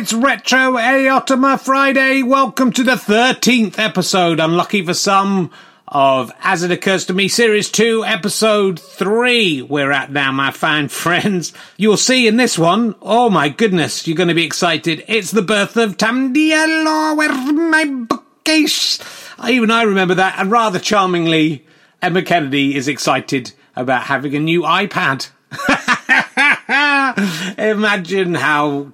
[0.00, 2.22] it's Retro Aotama Friday.
[2.22, 5.50] Welcome to the 13th episode, unlucky for some,
[5.88, 9.60] of As It Occurs to Me Series 2, Episode 3.
[9.60, 11.52] We're at now, my fine friends.
[11.76, 15.04] You'll see in this one, oh my goodness, you're going to be excited.
[15.06, 19.00] It's the birth of Tam Dalyell, where's my bookcase?
[19.46, 21.66] Even I remember that, and rather charmingly,
[22.00, 25.28] Emma Kennedy is excited about having a new iPad.
[27.58, 28.92] Imagine how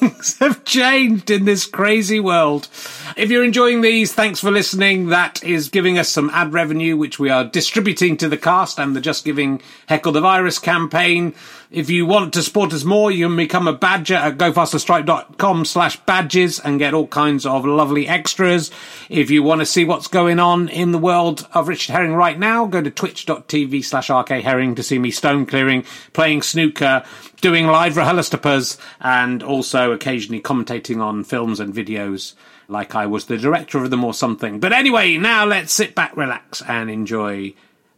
[0.00, 2.68] things have changed in this crazy world.
[3.16, 5.06] If you're enjoying these, thanks for listening.
[5.06, 8.94] That is giving us some ad revenue, which we are distributing to the cast and
[8.94, 11.34] the Just Giving Heckle the Virus campaign.
[11.70, 16.00] If you want to support us more, you can become a badger at gofasterstripe.com slash
[16.00, 18.72] badges and get all kinds of lovely extras.
[19.08, 22.36] If you want to see what's going on in the world of Richard Herring right
[22.36, 27.04] now, go to twitch.tv slash rkherring to see me stone clearing, playing snooker,
[27.40, 32.34] doing live RHLSTPs, and also occasionally commentating on films and videos
[32.66, 34.58] like I was the director of them or something.
[34.58, 37.54] But anyway, now let's sit back, relax, and enjoy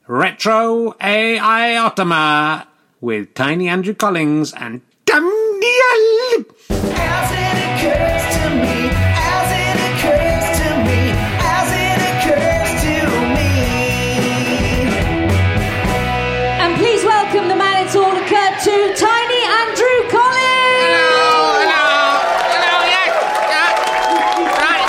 [0.06, 2.66] Retro AI Otama
[3.02, 5.32] with Tiny Andrew Collins and Daniel.
[6.70, 11.10] As it occurs to me, as it occurs to me,
[11.42, 12.94] as it occurs to
[13.34, 13.50] me.
[16.62, 20.86] And please welcome the man it's all occurred to, Tiny Andrew Collins!
[20.86, 22.06] Hello, hello,
[22.54, 23.10] hello, yes,
[24.62, 24.86] right.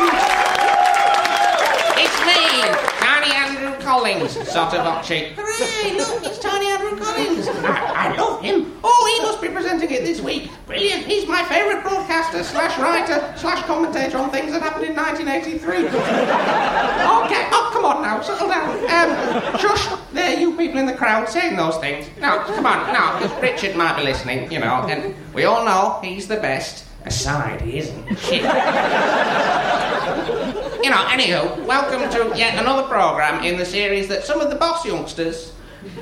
[1.97, 2.61] It's me,
[3.01, 5.33] Tiny Andrew Collins, sort of Oxy.
[5.35, 7.47] Hooray, look, it's Tiny Andrew Collins.
[7.47, 8.73] I, I love him.
[8.83, 10.49] Oh, he must be presenting it this week.
[10.65, 15.77] Brilliant, he's my favourite broadcaster slash writer slash commentator on things that happened in 1983.
[15.87, 18.69] okay, oh, come on now, settle down.
[18.89, 22.07] Um, shush, there, you people in the crowd saying those things.
[22.19, 25.99] Now, come on, now, 'cause Richard might be listening, you know, and we all know
[26.03, 26.85] he's the best.
[27.05, 28.15] Aside, he isn't.
[28.19, 28.43] Shit.
[30.83, 34.57] You know, anywho, welcome to yet another programme in the series that some of the
[34.57, 35.53] boss youngsters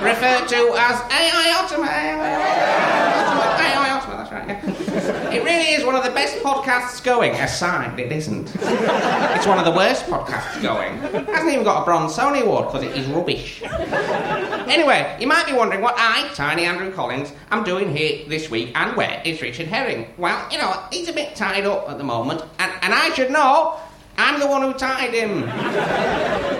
[0.00, 1.88] refer to as AI Ottoman.
[1.88, 5.32] AI Ottoman, that's right, yeah.
[5.32, 8.54] It really is one of the best podcasts going, aside it isn't.
[8.54, 10.98] It's one of the worst podcasts going.
[10.98, 13.62] Hasn't even got a Bronze Sony Award because it is rubbish.
[13.62, 18.72] Anyway, you might be wondering what I, Tiny Andrew Collins, am doing here this week
[18.74, 20.12] and where is Richard Herring?
[20.18, 23.30] Well, you know, he's a bit tied up at the moment, and, and I should
[23.30, 23.80] know
[24.20, 25.48] I'm the one who tied him.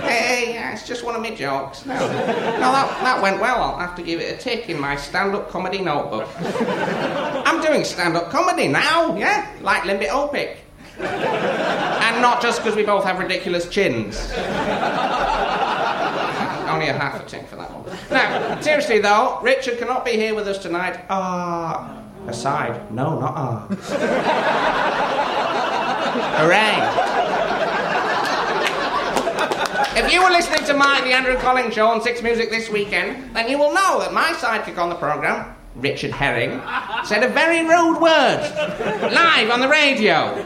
[0.08, 1.84] hey, it's just one of my jokes.
[1.84, 3.62] No, no that, that went well.
[3.62, 6.26] I'll have to give it a tick in my stand up comedy notebook.
[7.46, 9.46] I'm doing stand up comedy now, yeah?
[9.60, 10.56] Like Lembit Öpik.
[11.00, 14.16] And not just because we both have ridiculous chins.
[16.70, 17.84] Only a half a tick for that one.
[18.10, 21.04] Now, seriously though, Richard cannot be here with us tonight.
[21.10, 22.02] Ah.
[22.26, 22.90] aside.
[22.90, 23.66] No, not ah.
[26.40, 27.29] Hooray.
[29.96, 33.34] If you were listening to my The Andrew Collins Show on Six Music this weekend,
[33.34, 36.62] then you will know that my sidekick on the programme, Richard Herring,
[37.04, 38.40] said a very rude word
[39.12, 40.42] live on the radio.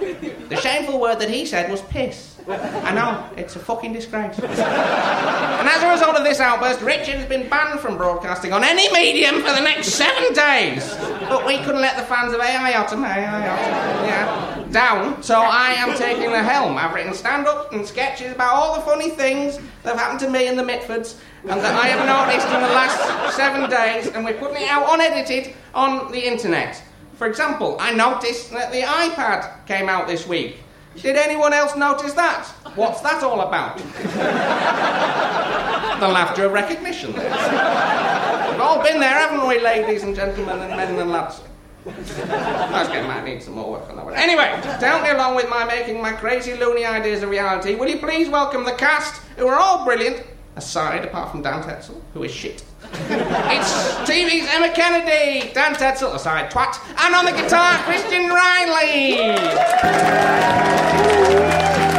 [0.49, 2.31] The shameful word that he said was piss.
[2.49, 4.39] I know, it's a fucking disgrace.
[4.39, 8.91] And as a result of this outburst, Richard has been banned from broadcasting on any
[8.93, 10.95] medium for the next seven days.
[11.29, 15.69] But we couldn't let the fans of AI Ottoman, AI Ottoman, yeah, down, so I
[15.79, 16.77] am taking the helm.
[16.77, 20.49] I've written stand-ups and sketches about all the funny things that have happened to me
[20.49, 21.15] in the Mitfords
[21.45, 24.93] and that I have noticed in the last seven days, and we're putting it out
[24.93, 26.83] unedited on the internet.
[27.15, 30.57] For example, I noticed that the iPad came out this week.
[30.97, 32.49] Did anyone else notice that?
[32.75, 33.79] What's that all about?
[36.01, 37.13] the laughter of recognition.
[37.13, 41.41] We've all been there, haven't we, ladies and gentlemen, and men and lads?
[41.87, 44.15] I was getting might need some more work on that one.
[44.15, 47.89] Anyway, to help me along with my making my crazy loony ideas a reality, will
[47.89, 50.25] you please welcome the cast, who are all brilliant,
[50.57, 52.65] aside, apart from Dan Tetsell, who is shit.
[52.83, 53.73] it's
[54.09, 59.17] TV's Emma Kennedy, Dan Tetsell, aside twat, and on the guitar, Christian Reilly.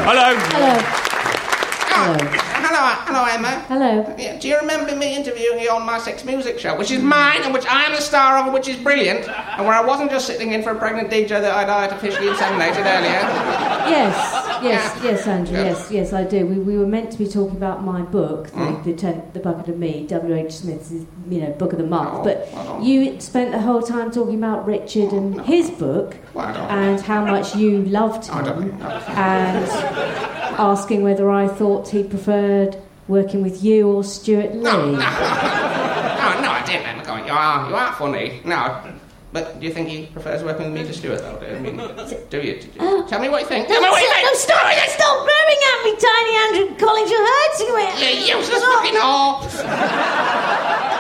[0.04, 0.36] Hello.
[0.36, 1.06] Hello.
[1.98, 2.45] Oh,
[2.76, 3.60] hello, hello, Emma.
[3.68, 4.16] Hello.
[4.18, 7.42] Yeah, do you remember me interviewing you on my Sex Music show, which is mine
[7.44, 10.12] and which I am the star of, and which is brilliant, and where I wasn't
[10.12, 13.22] just sitting in for a pregnant DJ that I'd artificially inseminated earlier?
[13.88, 15.66] Yes, yes, yes, Andrew, Good.
[15.68, 16.46] yes, yes, I do.
[16.46, 18.84] We, we were meant to be talking about my book, the, Mm.
[18.84, 20.52] the, ten, the Bucket of Me, W.H.
[20.52, 20.92] Smith's,
[21.30, 22.10] you know, book of the month.
[22.14, 27.00] Oh, but you spent the whole time talking about Richard and his book Well, and
[27.02, 29.66] how much you loved him and
[30.58, 32.65] asking whether I thought he preferred
[33.08, 34.62] working with you or Stewart Lee.
[34.62, 35.02] No, no, no,
[36.52, 36.86] I didn't.
[36.88, 38.42] Emma going, you are, you are funny.
[38.46, 38.82] No,
[39.32, 41.38] But do you think he prefers working with me to Stewart, though?
[41.46, 41.78] I mean,
[42.30, 42.60] do you?
[42.62, 43.06] Do you- Oh.
[43.08, 43.68] Tell me what you think.
[43.70, 44.24] No, Tell me what you think.
[44.26, 44.98] no, stop, Tell me what you think.
[44.98, 47.10] stop glaring at me, Tiny Andrew Collins.
[47.12, 47.86] You're hurting me.
[48.28, 50.95] You useless fucking whore!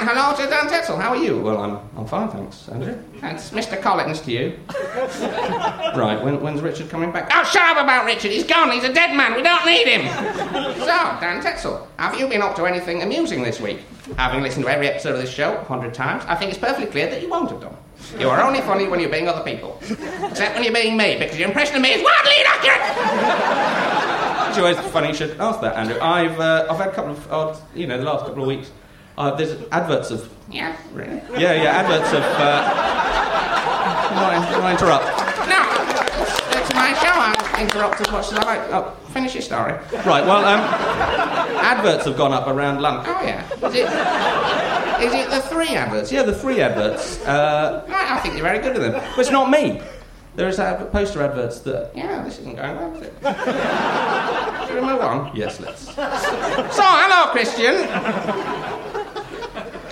[0.00, 0.98] And hello to Dan Tetsell.
[0.98, 1.38] How are you?
[1.38, 2.96] Well, I'm, I'm fine, thanks, Andrew.
[3.20, 3.78] That's Mr.
[3.78, 4.58] Collins to you.
[5.94, 7.30] right, when, when's Richard coming back?
[7.34, 8.30] Oh, shut up about Richard.
[8.30, 8.70] He's gone.
[8.72, 9.34] He's a dead man.
[9.34, 10.08] We don't need him.
[10.78, 13.80] so, Dan Tetsell, have you been up to anything amusing this week?
[14.16, 16.86] Having listened to every episode of this show a hundred times, I think it's perfectly
[16.86, 17.76] clear that you won't have done.
[18.18, 19.76] You are only funny when you're being other people.
[19.82, 22.80] Except when you're being me, because your impression of me is wildly inaccurate!
[24.48, 26.00] It's always funny you should ask that, Andrew.
[26.00, 28.70] I've uh, I've had a couple of odd, you know, the last couple of weeks.
[29.18, 31.20] Uh, there's adverts of Yeah, really?
[31.38, 32.22] yeah, yeah, adverts of.
[32.22, 32.90] Uh,
[34.14, 35.04] not, not interrupt.
[35.48, 35.60] No,
[36.60, 37.12] it's, my show.
[37.12, 38.72] I'll interrupt as much as I like.
[38.72, 39.72] Oh, finish your story.
[39.92, 40.24] Right.
[40.24, 40.60] Well, um,
[41.60, 43.04] adverts have gone up around London.
[43.14, 43.44] Oh, yeah.
[43.66, 46.10] Is it, is it the three adverts?
[46.10, 47.20] Yeah, the three adverts.
[47.24, 48.92] Uh, I, think you're very good at them.
[48.92, 49.80] but it's not me.
[50.36, 51.90] There's uh, poster adverts that.
[51.94, 53.12] Yeah, this isn't going well, is it?
[54.66, 55.34] Should we move on?
[55.36, 55.86] Yes, let's.
[55.94, 58.86] So, hello, Christian.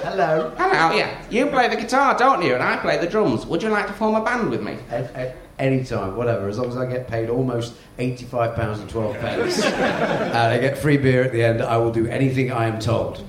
[0.08, 0.50] Hello.
[0.56, 1.22] Hello, yeah.
[1.28, 2.54] You play the guitar, don't you?
[2.54, 3.44] And I play the drums.
[3.44, 4.78] Would you like to form a band with me?
[4.88, 8.88] At, at any time, whatever, as long as I get paid almost eighty-five pounds and
[8.88, 12.66] twelve pence, and I get free beer at the end, I will do anything I
[12.68, 13.22] am told.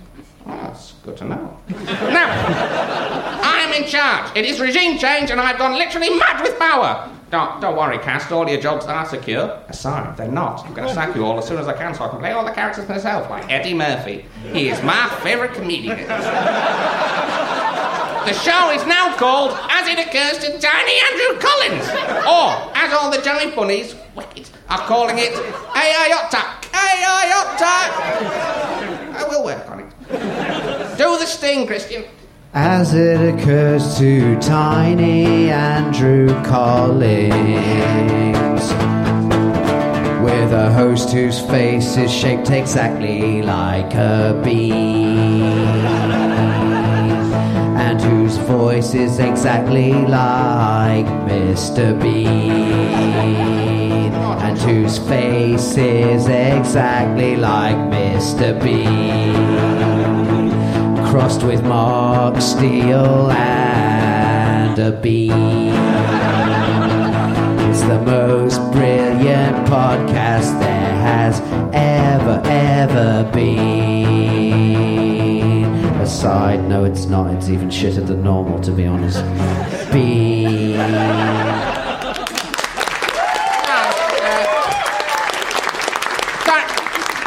[0.46, 1.58] Well, that's good to know.
[1.68, 2.30] now,
[3.44, 4.32] I am in charge.
[4.38, 7.12] It is regime change, and I've gone literally mad with power.
[7.30, 8.32] Don't, don't worry, Cast.
[8.32, 9.62] All your jobs are secure.
[9.68, 10.66] Aside, they're not.
[10.66, 12.32] I'm going to sack you all as soon as I can so I can play
[12.32, 14.26] all the characters myself, like Eddie Murphy.
[14.52, 15.98] He is my favourite comedian.
[18.26, 21.88] The show is now called As It Occurs to Tiny Andrew Collins.
[22.28, 26.44] Or, as all the Johnny Bunnies, wicked, are calling it AI Octa.
[26.72, 29.16] AI Octa!
[29.16, 30.98] I will work on it.
[30.98, 32.04] Do the sting, Christian.
[32.52, 37.30] As it occurs to tiny Andrew Collins,
[40.24, 45.44] with a host whose face is shaped exactly like a bee,
[47.78, 52.02] and whose voice is exactly like Mr.
[52.02, 52.52] Bean,
[54.42, 58.60] and whose face is exactly like Mr.
[58.60, 60.39] Bean
[61.10, 65.74] crossed with Mark Steel and a beam.
[67.68, 71.42] It's the most brilliant podcast there has
[71.74, 73.50] ever, ever been.
[76.00, 77.34] Aside, no, it's not.
[77.34, 79.24] It's even shitter than normal, to be honest.
[79.92, 80.76] Bean.
[86.46, 86.64] Sorry,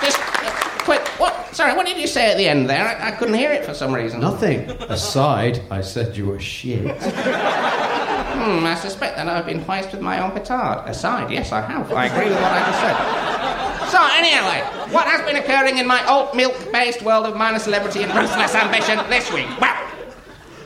[0.03, 0.51] just uh,
[0.85, 1.03] quick.
[1.19, 1.53] What?
[1.53, 2.87] Sorry, what did you say at the end there?
[2.87, 4.21] I, I couldn't hear it for some reason.
[4.21, 4.71] Nothing.
[4.89, 6.97] Aside, I said you were shit.
[8.33, 10.89] Hmm, I suspect that I've been hoisted with my own petard.
[10.89, 11.93] Aside, yes, I have.
[11.93, 12.97] I agree with what I just said.
[13.93, 18.03] So, anyway, what has been occurring in my oat milk based world of minor celebrity
[18.03, 19.47] and ruthless ambition this week?
[19.61, 19.77] Well,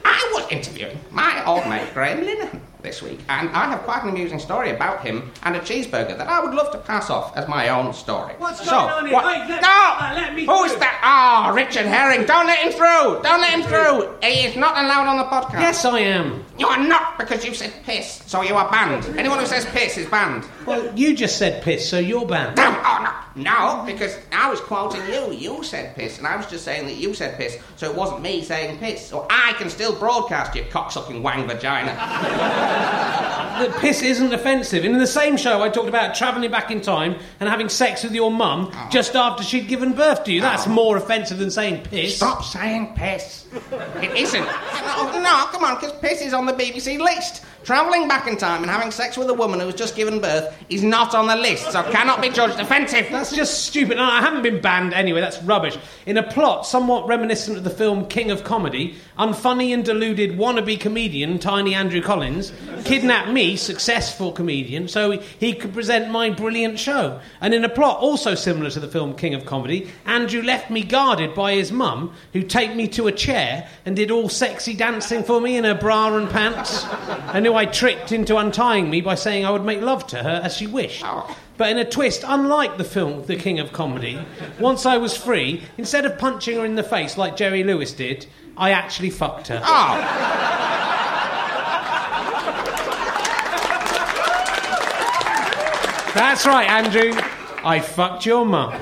[0.05, 4.11] I was interviewing my old mate Graham Linehan this week, and I have quite an
[4.11, 7.49] amusing story about him and a cheeseburger that I would love to pass off as
[7.49, 8.35] my own story.
[8.38, 9.15] What's so, going on here?
[9.15, 9.69] what- Wait, let- no!
[9.69, 10.81] uh, let me Who's through.
[10.81, 11.00] that?
[11.03, 12.25] Ah, Richard Herring.
[12.27, 13.23] Don't let him through.
[13.23, 14.15] Don't let him through.
[14.23, 15.61] He is not allowed on the podcast.
[15.61, 16.44] Yes, I am.
[16.59, 19.05] You are not because you said piss, so you are banned.
[19.19, 20.44] Anyone who says piss is banned.
[20.65, 22.56] Well, you just said piss, so you're banned.
[22.56, 22.75] Damn!
[22.84, 23.03] Oh
[23.37, 25.32] no, no, because I was quoting you.
[25.32, 28.22] You said piss, and I was just saying that you said piss, so it wasn't
[28.22, 29.05] me saying piss.
[29.06, 31.93] So I can still broadcast you cocksucking wang vagina.
[33.61, 34.85] The piss isn't offensive.
[34.85, 38.05] And in the same show, I talked about travelling back in time and having sex
[38.05, 38.89] with your mum oh.
[38.91, 40.43] just after she'd given birth to you.
[40.43, 40.71] That's oh.
[40.71, 42.17] more offensive than saying piss.
[42.17, 43.47] Stop saying piss.
[44.03, 44.45] It isn't.
[44.45, 47.45] No, no come on, because piss is on the BBC list.
[47.67, 50.56] Travelling back in time and having sex with a woman who has just given birth
[50.69, 53.09] is not on the list, so cannot be judged offensive.
[53.11, 53.97] That's just stupid.
[53.97, 55.21] No, I haven't been banned anyway.
[55.21, 55.77] That's rubbish.
[56.06, 60.79] In a plot somewhat reminiscent of the film King of Comedy, unfunny and deluded wannabe
[60.79, 62.53] comedian Tiny Andrew Collins
[62.85, 67.20] kidnapped me, successful comedian, so he, could present my brilliant show.
[67.41, 70.82] And in a plot also similar to the film King of Comedy, Andrew left me
[70.82, 75.25] guarded by his mum, who taped me to a chair and did all sexy dancing
[75.25, 76.85] for me in her bra and pants,
[77.32, 80.41] and who I tricked into untying me by saying I would make love to her
[80.44, 81.05] as she wished.
[81.56, 84.19] But in a twist, unlike the film The King of Comedy,
[84.61, 88.27] once I was free, instead of punching her in the face like Jerry Lewis did,
[88.56, 89.61] I actually fucked her.
[89.65, 91.06] Oh,
[96.17, 97.13] That's right, Andrew.
[97.63, 98.73] I fucked your mum.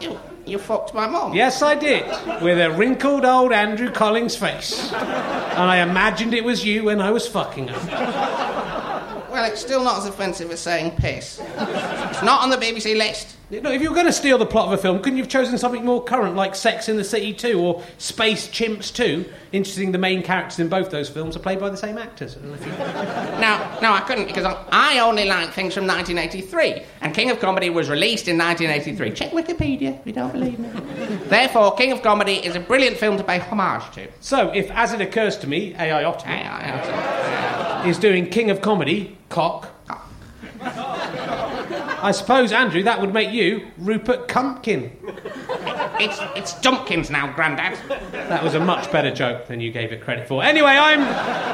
[0.00, 1.34] you, You fucked my mum.
[1.34, 2.06] Yes, I did,
[2.40, 4.90] with a wrinkled old Andrew Collins face.
[4.92, 9.28] And I imagined it was you when I was fucking her.
[9.30, 11.38] Well, it's still not as offensive as saying piss.
[11.38, 13.36] It's not on the BBC list.
[13.50, 15.22] You know, if you were going to steal the plot of a film, couldn't you
[15.22, 19.24] have chosen something more current, like Sex in the City 2 or Space Chimps 2?
[19.52, 22.36] Interesting, the main characters in both those films are played by the same actors.
[22.36, 22.72] I don't know if you-
[23.40, 27.40] No, no, I couldn't because I- I only like things from 1983, and King of
[27.40, 29.12] Comedy was released in 1983.
[29.12, 30.68] Check Wikipedia if you don't believe me.
[31.28, 34.08] Therefore, King of Comedy is a brilliant film to pay homage to.
[34.20, 37.88] So, if as it occurs to me, AI Optima Aye, aye, aye.
[37.88, 39.70] is doing King of Comedy, cock.
[42.02, 44.92] I suppose, Andrew, that would make you Rupert Cumpkin.
[46.00, 47.76] It's it's Dumpkins now, Grandad.
[48.12, 50.42] That was a much better joke than you gave it credit for.
[50.42, 51.00] Anyway, I'm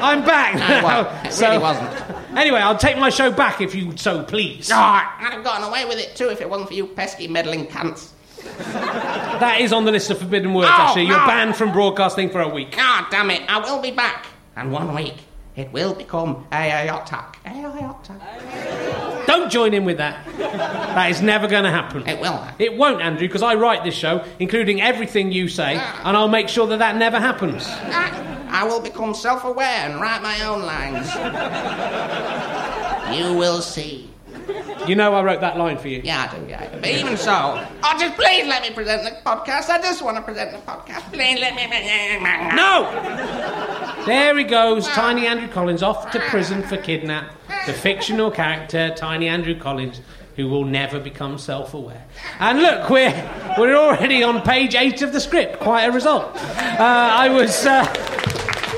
[0.03, 0.83] I'm back No, now.
[0.83, 1.89] well, it really wasn't.
[2.37, 4.71] Anyway, I'll take my show back if you so please.
[4.71, 7.65] Oh, I'd have gotten away with it too if it wasn't for you pesky meddling
[7.67, 8.11] cunts.
[8.59, 10.69] That is on the list of forbidden words.
[10.71, 11.25] Oh, actually, you're no.
[11.25, 12.75] banned from broadcasting for a week.
[12.77, 14.27] Ah, damn it, I will be back.
[14.55, 15.15] And one week,
[15.55, 17.35] it will become AAOTAC.
[17.45, 19.01] AAOTAC.
[19.25, 20.25] Don't join in with that.
[20.37, 22.07] That is never going to happen.
[22.07, 22.45] It will.
[22.59, 26.49] It won't, Andrew, because I write this show, including everything you say, and I'll make
[26.49, 27.63] sure that that never happens.
[27.67, 31.13] Ah, I will become self aware and write my own lines.
[33.17, 34.09] you will see.
[34.87, 36.01] You know I wrote that line for you.
[36.03, 36.69] Yeah, I do, yeah.
[36.79, 39.69] But even so, oh, just please let me present the podcast.
[39.69, 41.11] I just want to present the podcast.
[41.11, 41.65] Please let me.
[42.55, 43.81] No!
[44.05, 47.33] There he goes, Tiny Andrew Collins, off to prison for kidnap.
[47.65, 50.01] The fictional character, Tiny Andrew Collins,
[50.35, 52.05] who will never become self aware.
[52.39, 55.59] And look, we're, we're already on page eight of the script.
[55.59, 56.35] Quite a result.
[56.35, 57.65] Uh, I was.
[57.65, 58.11] Uh,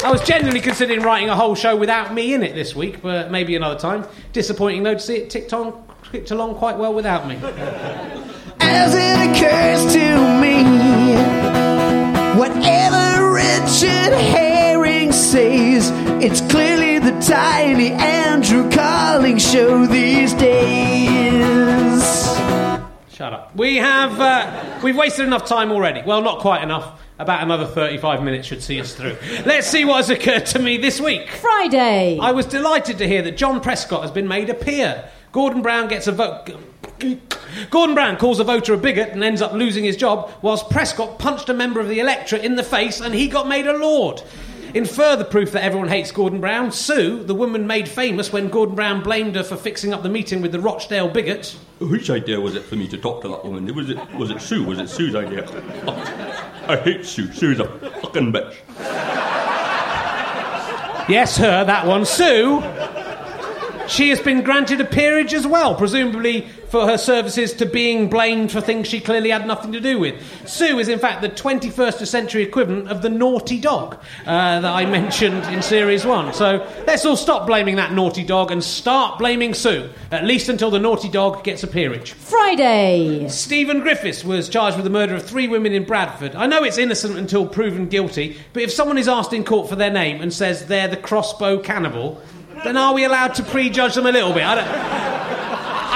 [0.04, 3.32] I was genuinely considering writing a whole show without me in it this week, but
[3.32, 4.06] maybe another time.
[4.32, 7.36] Disappointing though to see it ticked on, ticked along quite well without me.
[8.60, 10.64] As it occurs to me,
[12.38, 14.57] whatever Richard Herring
[15.18, 15.92] says,
[16.24, 22.04] it's clearly the tiny Andrew Collins show these days.
[23.10, 23.56] Shut up.
[23.56, 26.04] We have uh, we've wasted enough time already.
[26.06, 27.02] Well, not quite enough.
[27.20, 29.18] About another 35 minutes should see us through.
[29.44, 31.28] Let's see what has occurred to me this week.
[31.30, 32.20] Friday.
[32.22, 35.10] I was delighted to hear that John Prescott has been made a peer.
[35.32, 36.48] Gordon Brown gets a vote.
[37.72, 41.18] Gordon Brown calls a voter a bigot and ends up losing his job, whilst Prescott
[41.18, 44.22] punched a member of the electorate in the face and he got made a lord.
[44.74, 48.76] In further proof that everyone hates Gordon Brown, Sue, the woman made famous when Gordon
[48.76, 51.58] Brown blamed her for fixing up the meeting with the Rochdale bigots.
[51.80, 53.74] Whose idea was it for me to talk to that woman?
[53.74, 54.64] Was it was it Sue?
[54.66, 55.46] Was it Sue's idea?
[56.68, 57.32] I hate Sue.
[57.32, 57.66] Sue's a
[58.02, 58.56] fucking bitch.
[61.08, 62.06] Yes, her, that one.
[62.06, 62.62] Sue.
[63.88, 68.52] She has been granted a peerage as well, presumably for her services to being blamed
[68.52, 70.16] for things she clearly had nothing to do with.
[70.48, 74.86] Sue is, in fact, the 21st century equivalent of the naughty dog uh, that I
[74.86, 76.34] mentioned in Series 1.
[76.34, 80.72] So let's all stop blaming that naughty dog and start blaming Sue, at least until
[80.72, 82.14] the naughty dog gets a peerage.
[82.14, 83.28] Friday.
[83.30, 86.36] Stephen Griffiths was charged with the murder of three women in Bradford.
[86.36, 89.76] I know it's innocent until proven guilty, but if someone is asked in court for
[89.76, 92.22] their name and says they're the crossbow cannibal,
[92.64, 94.44] then are we allowed to prejudge them a little bit?
[94.44, 95.17] I, don't,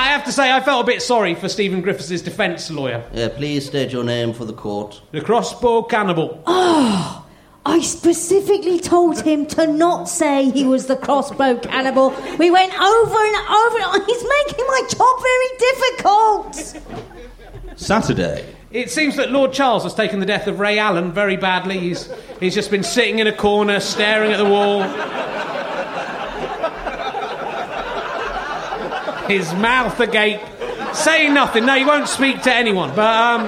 [0.02, 3.04] I have to say, I felt a bit sorry for Stephen Griffiths' defence lawyer.
[3.16, 5.00] Uh, please state your name for the court.
[5.12, 6.42] The crossbow cannibal.
[6.48, 12.10] I specifically told him to not say he was the crossbow cannibal.
[12.40, 13.78] We went over and over.
[14.08, 16.56] He's making my job very difficult.
[17.80, 18.56] Saturday.
[18.72, 21.78] It seems that Lord Charles has taken the death of Ray Alan very badly.
[21.78, 24.82] He's, he's just been sitting in a corner, staring at the wall.
[29.32, 30.42] His mouth agape,
[30.94, 31.66] saying nothing.
[31.66, 32.94] No, he won't speak to anyone.
[32.94, 33.46] But um,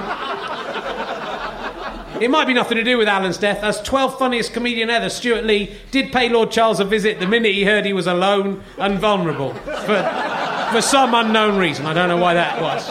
[2.22, 5.44] it might be nothing to do with Alan's death, as 12th funniest comedian ever, Stewart
[5.44, 8.98] Lee, did pay Lord Charles a visit the minute he heard he was alone and
[8.98, 9.52] vulnerable.
[9.52, 11.84] For, for some unknown reason.
[11.84, 12.88] I don't know why that was.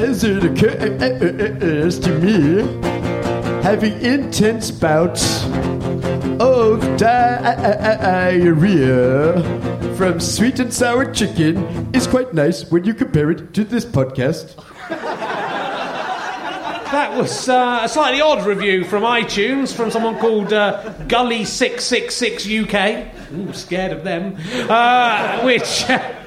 [0.00, 2.62] As it occurs to me,
[3.62, 5.44] having intense bouts
[6.40, 9.42] of diarrhea
[9.96, 14.54] from sweet and sour chicken is quite nice when you compare it to this podcast.
[16.90, 23.32] That was uh, a slightly odd review from iTunes from someone called uh, Gully666UK.
[23.34, 24.36] Ooh, scared of them.
[24.70, 25.84] Uh, which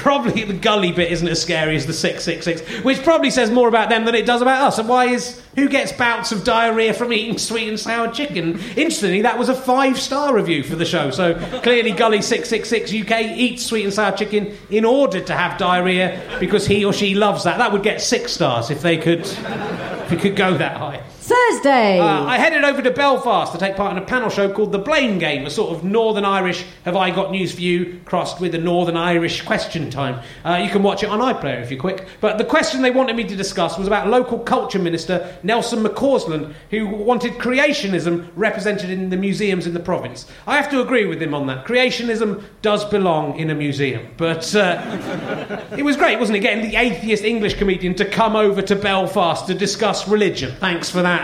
[0.00, 3.90] probably the gully bit isn't as scary as the 666, which probably says more about
[3.90, 4.78] them than it does about us.
[4.78, 8.58] And why is who gets bouts of diarrhea from eating sweet and sour chicken?
[8.76, 11.10] Interestingly, that was a five star review for the show.
[11.10, 16.38] So clearly, Gully 666 UK eats sweet and sour chicken in order to have diarrhea
[16.40, 17.58] because he or she loves that.
[17.58, 21.02] That would get six stars if they could, if we could go that high.
[21.30, 22.00] Thursday.
[22.00, 24.80] Uh, I headed over to Belfast to take part in a panel show called The
[24.80, 28.52] Blame Game, a sort of Northern Irish Have I Got News for You crossed with
[28.56, 30.24] a Northern Irish question time.
[30.44, 32.08] Uh, you can watch it on iPlayer if you're quick.
[32.20, 36.52] But the question they wanted me to discuss was about local culture minister Nelson McCausland,
[36.70, 40.26] who wanted creationism represented in the museums in the province.
[40.48, 41.64] I have to agree with him on that.
[41.64, 44.08] Creationism does belong in a museum.
[44.16, 48.62] But uh, it was great, wasn't it, getting the atheist English comedian to come over
[48.62, 50.56] to Belfast to discuss religion.
[50.58, 51.19] Thanks for that,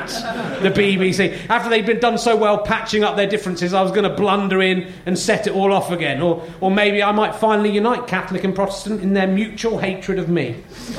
[0.63, 1.49] the BBC.
[1.49, 4.61] After they'd been done so well patching up their differences, I was going to blunder
[4.63, 6.21] in and set it all off again.
[6.23, 10.29] Or, or maybe I might finally unite Catholic and Protestant in their mutual hatred of
[10.29, 10.63] me.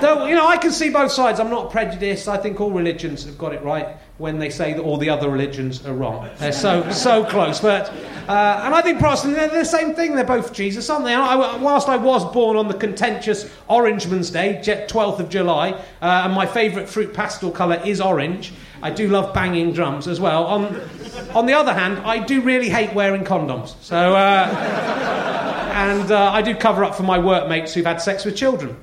[0.00, 1.40] Though, you know, I can see both sides.
[1.40, 2.28] I'm not prejudiced.
[2.28, 5.28] I think all religions have got it right when they say that all the other
[5.28, 6.28] religions are wrong.
[6.38, 7.60] They're so, so close.
[7.60, 7.88] But,
[8.28, 10.14] uh, and I think Protestant, they're the same thing.
[10.14, 11.14] They're both Jesus, aren't they?
[11.14, 16.32] I, whilst I was born on the contentious Orangeman's Day, 12th of July, uh, and
[16.32, 18.52] my favourite fruit pastille colour is orange,
[18.82, 20.44] I do love banging drums as well.
[20.44, 20.80] On,
[21.34, 23.74] on the other hand, I do really hate wearing condoms.
[23.80, 28.36] So, uh, and uh, I do cover up for my workmates who've had sex with
[28.36, 28.76] children.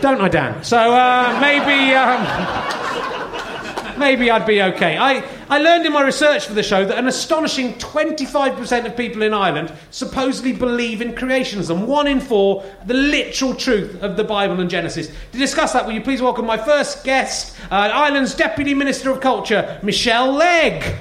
[0.00, 0.64] Don't I, Dan?
[0.64, 1.94] So uh, maybe.
[1.94, 2.80] Um,
[4.00, 4.96] Maybe I'd be okay.
[4.96, 9.20] I, I learned in my research for the show that an astonishing 25% of people
[9.20, 11.84] in Ireland supposedly believe in creationism.
[11.84, 15.08] One in four, the literal truth of the Bible and Genesis.
[15.32, 19.20] To discuss that, will you please welcome my first guest, uh, Ireland's Deputy Minister of
[19.20, 20.96] Culture, Michelle Legg.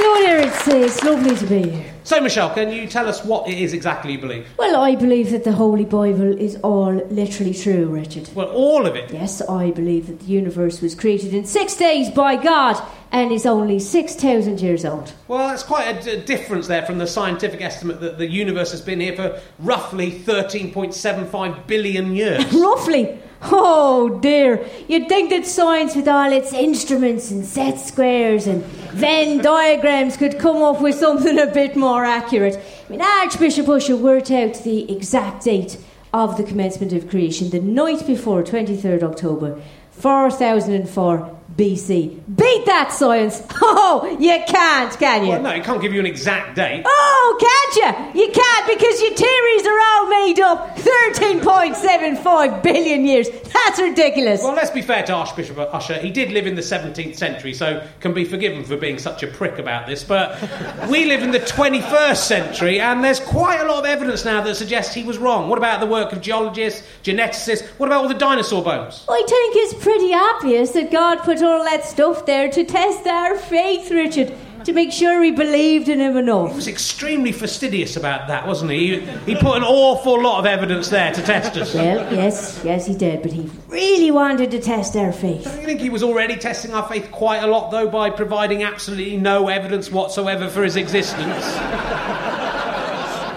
[0.00, 1.94] Dear, it's, it's lovely to be here.
[2.04, 4.46] So, Michelle, can you tell us what it is exactly you believe?
[4.56, 8.30] Well, I believe that the Holy Bible is all literally true, Richard.
[8.34, 9.12] Well, all of it.
[9.12, 13.44] Yes, I believe that the universe was created in six days by God and is
[13.44, 15.12] only 6,000 years old.
[15.28, 18.80] Well, that's quite a d- difference there from the scientific estimate that the universe has
[18.80, 22.50] been here for roughly 13.75 billion years.
[22.54, 23.18] Roughly.
[23.42, 24.68] Oh dear.
[24.88, 30.38] You'd think that science, with all its instruments and set squares and Venn diagrams, could
[30.38, 32.62] come up with something a bit more accurate.
[32.86, 35.78] I mean, Archbishop Ussher worked out the exact date
[36.12, 39.60] of the commencement of creation, the night before, 23rd October,
[39.92, 42.36] 4004 BC.
[42.36, 43.42] Beat that science!
[43.62, 45.30] Oh, you can't, can you?
[45.30, 46.82] Well, no, it can't give you an exact date.
[46.86, 48.22] Oh, can't you?
[48.22, 50.76] You can't because your theories are all made up.
[50.78, 53.28] 13.75 billion years.
[53.30, 54.42] That's ridiculous.
[54.42, 55.98] Well, let's be fair to Archbishop Ussher.
[55.98, 59.26] He did live in the 17th century, so can be forgiven for being such a
[59.26, 60.02] prick about this.
[60.04, 60.40] But
[60.88, 64.54] we live in the 21st century, and there's quite a lot of evidence now that
[64.56, 65.48] suggests he was wrong.
[65.48, 67.66] What about the work of geologists, geneticists?
[67.78, 69.04] What about all the dinosaur bones?
[69.08, 73.36] I think it's pretty obvious that God put all that stuff there to test our
[73.36, 76.50] faith, Richard, to make sure we believed in Him enough.
[76.50, 79.00] He was extremely fastidious about that, wasn't he?
[79.00, 81.74] He, he put an awful lot of evidence there to test us.
[81.74, 85.44] Well, yes, yes, he did, but he really wanted to test our faith.
[85.44, 88.62] Don't you think he was already testing our faith quite a lot, though, by providing
[88.62, 91.44] absolutely no evidence whatsoever for his existence?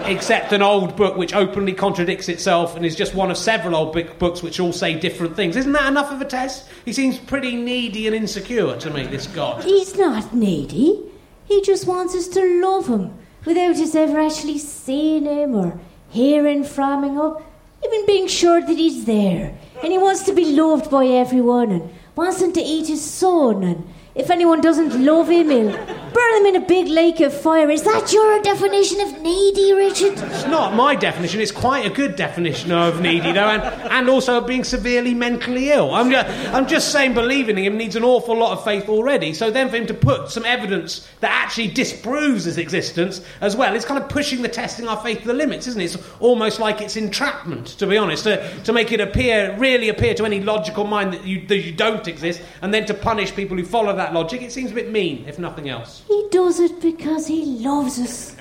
[0.06, 4.18] Except an old book which openly contradicts itself and is just one of several old
[4.18, 5.56] books which all say different things.
[5.56, 6.68] Isn't that enough of a test?
[6.84, 9.64] He seems pretty needy and insecure to me, this God.
[9.64, 11.02] He's not needy.
[11.46, 16.64] He just wants us to love Him without us ever actually seeing Him or hearing
[16.64, 17.42] from Him or
[17.86, 19.56] even being sure that He's there.
[19.82, 23.62] And He wants to be loved by everyone and wants them to eat His Son.
[23.62, 27.68] And if anyone doesn't love Him, burn them in a big lake of fire.
[27.68, 30.12] Is that your definition of needy, Richard?
[30.12, 34.38] It's not my definition, it's quite a good definition of needy, though, and, and also
[34.38, 35.92] of being severely mentally ill.
[35.92, 39.34] I'm just, I'm just saying believing in him needs an awful lot of faith already,
[39.34, 43.74] so then for him to put some evidence that actually disproves his existence as well,
[43.74, 45.84] it's kind of pushing the testing our faith to the limits, isn't it?
[45.86, 50.14] It's almost like it's entrapment, to be honest, to, to make it appear, really appear
[50.14, 53.56] to any logical mind that you, that you don't exist, and then to punish people
[53.56, 54.42] who follow that logic.
[54.42, 56.02] It seems a bit mean, if nothing else.
[56.06, 58.36] He does it because He loves us.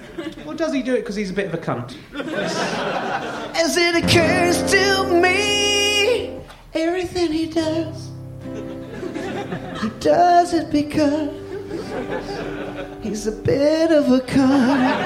[0.46, 1.96] Or does he do it because he's a bit of a cunt?
[3.56, 6.40] As it occurs to me,
[6.74, 8.12] everything he does,
[9.82, 11.32] he does it because
[13.02, 15.04] he's a bit of a cunt.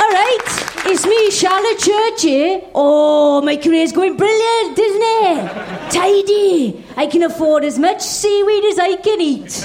[0.00, 2.70] All right, It's me, Charlotte Church.
[2.74, 5.90] Oh, my career's going brilliant, isn't it?
[5.92, 6.82] Tidy.
[6.96, 9.64] I can afford as much seaweed as I can eat.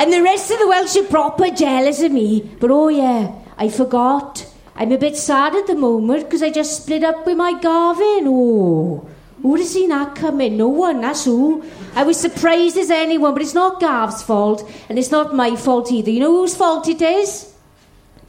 [0.00, 2.40] And the rest of the Welsh are proper jealous of me.
[2.58, 4.44] But oh, yeah, I forgot.
[4.74, 8.26] I'm a bit sad at the moment because I just split up with my Gavin.
[8.26, 9.08] Oh.
[9.42, 10.56] Who would have seen that coming?
[10.56, 11.64] No one, that's who.
[11.94, 15.92] I was surprised as anyone, but it's not Gav's fault, and it's not my fault
[15.92, 16.10] either.
[16.10, 17.51] You know whose fault it is?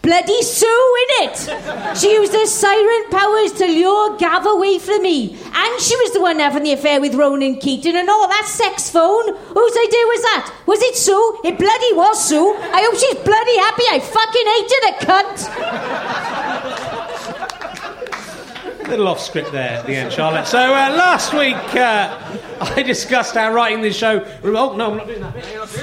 [0.03, 1.95] Bloody Sue, innit?
[1.95, 5.31] She used her siren powers to lure Gav away from me.
[5.31, 8.89] And she was the one having the affair with Ronan Keating and all that sex
[8.89, 9.33] phone.
[9.33, 10.51] Whose idea was that?
[10.65, 11.39] Was it Sue?
[11.45, 12.53] It bloody was Sue.
[12.53, 13.83] I hope she's bloody happy.
[13.91, 15.47] I fucking hated a cunt.
[18.89, 20.47] little off script there at the end, Charlotte.
[20.47, 22.19] So uh, last week uh,
[22.59, 24.25] I discussed how writing this show.
[24.43, 25.33] Oh no, I'm not doing that.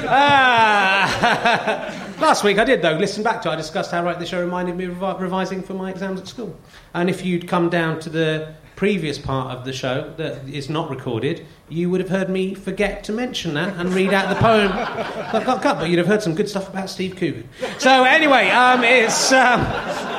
[0.06, 2.06] Ah.
[2.20, 2.92] last week I did though.
[2.92, 3.52] Listen back to it.
[3.52, 6.56] I discussed how Right the show reminded me of revising for my exams at school.
[6.94, 10.88] And if you'd come down to the previous part of the show that is not
[10.88, 14.68] recorded, you would have heard me forget to mention that and read out the poem
[14.68, 15.78] that got cut.
[15.78, 17.48] But you'd have heard some good stuff about Steve Coogan.
[17.78, 19.32] So anyway, um, it's.
[19.32, 20.09] Um,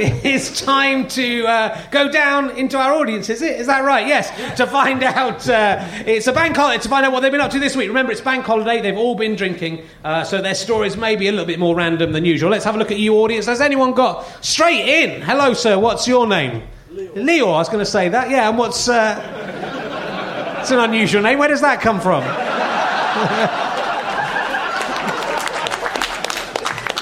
[0.24, 3.60] it's time to uh, go down into our audience, is it?
[3.60, 4.06] Is that right?
[4.06, 4.30] Yes.
[4.56, 7.50] To find out, uh, it's a bank holiday, to find out what they've been up
[7.50, 7.88] to this week.
[7.88, 11.32] Remember, it's bank holiday, they've all been drinking, uh, so their stories may be a
[11.32, 12.50] little bit more random than usual.
[12.50, 13.44] Let's have a look at you, audience.
[13.44, 15.20] Has anyone got straight in?
[15.20, 16.62] Hello, sir, what's your name?
[16.90, 17.12] Leo.
[17.14, 18.88] Leo, I was going to say that, yeah, and what's.
[18.88, 21.38] Uh, it's an unusual name.
[21.38, 22.22] Where does that come from?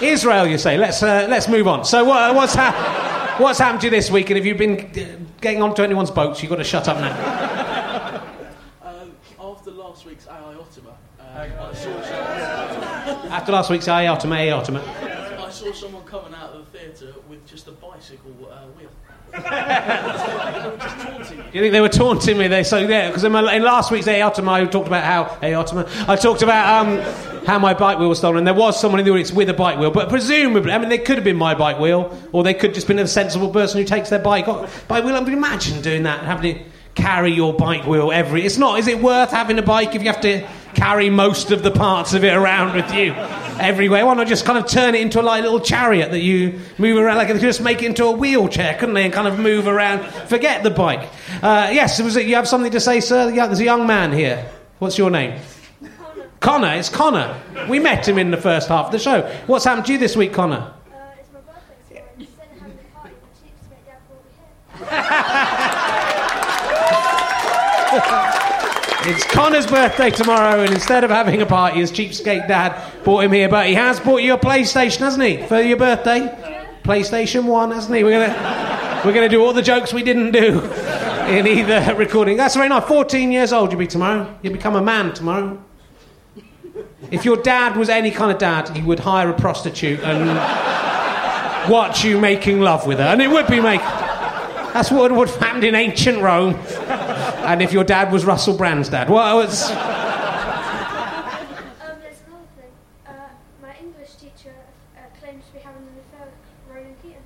[0.03, 0.77] Israel, you say.
[0.77, 1.85] Let's uh, let's move on.
[1.85, 4.31] So what, what's ha- what's happened to you this week?
[4.31, 8.23] And if you've been uh, getting onto anyone's boats, you've got to shut up now.
[8.83, 11.91] Um, after last week's AI Ottoman, uh, I, saw,
[13.31, 14.83] After last week's I Ottoman, A Ottoman.
[14.83, 18.91] I saw someone coming out of the theatre with just a bicycle uh, wheel.
[19.33, 21.39] just taunting.
[21.53, 22.49] You think they were taunting me?
[22.49, 25.55] They so yeah, because in, in last week's A Ottoman, I talked about how A
[25.55, 25.87] Ottoman.
[26.09, 26.99] I talked about um,
[27.49, 28.37] how my bike wheel was stolen.
[28.37, 30.91] and There was someone in the audience with a bike wheel, but presumably, I mean,
[30.91, 33.81] they could have been my bike wheel, or they could just been a sensible person
[33.81, 34.45] who takes their bike
[34.87, 35.17] bike wheel.
[35.17, 38.45] I mean, imagine doing that, having to carry your bike wheel every.
[38.45, 38.79] It's not.
[38.79, 42.13] Is it worth having a bike if you have to carry most of the parts
[42.13, 43.13] of it around with you
[43.59, 44.05] everywhere?
[44.05, 46.99] Why not just kind of turn it into a like, little chariot that you move
[46.99, 47.17] around?
[47.17, 49.05] Like they could just make it into a wheelchair, couldn't they?
[49.05, 50.05] And kind of move around.
[50.29, 51.09] Forget the bike.
[51.43, 53.31] Uh, yes, was it, you have something to say, sir?
[53.31, 54.51] Yeah, there's a young man here.
[54.81, 55.41] What's your name?
[56.41, 56.75] Connor.
[56.75, 57.41] It's Connor.
[57.69, 59.23] We met him in the first half of the show.
[59.47, 60.57] What's happened to you this week, Connor?
[60.57, 60.73] Uh,
[61.21, 62.13] it's my birthday tomorrow.
[62.13, 64.31] Instead of having a party, the cheeks dad brought me
[69.05, 69.15] here.
[69.15, 73.33] It's Connor's birthday tomorrow, and instead of having a party, his cheapskate dad bought him
[73.33, 73.49] here.
[73.49, 76.29] But he has bought you a PlayStation, hasn't he, for your birthday?
[76.83, 78.05] PlayStation One, hasn't he?
[78.05, 80.61] We're gonna we're gonna do all the jokes we didn't do
[81.29, 82.37] in either recording.
[82.37, 82.85] That's very nice.
[82.85, 84.39] Fourteen years old you'll be tomorrow.
[84.43, 85.63] You'll become a man tomorrow.
[87.11, 90.29] If your dad was any kind of dad, he would hire a prostitute and
[91.71, 93.81] watch you making love with her, and it would be make.
[93.81, 96.55] That's what would have happened in ancient Rome.
[96.57, 99.71] And if your dad was Russell Brand's dad, what was?
[99.71, 99.77] Um,
[102.03, 102.73] there's another thing.
[103.07, 103.13] Uh,
[103.63, 104.53] my English teacher
[104.97, 107.19] uh, claims to be having an affair with Ronan Keating.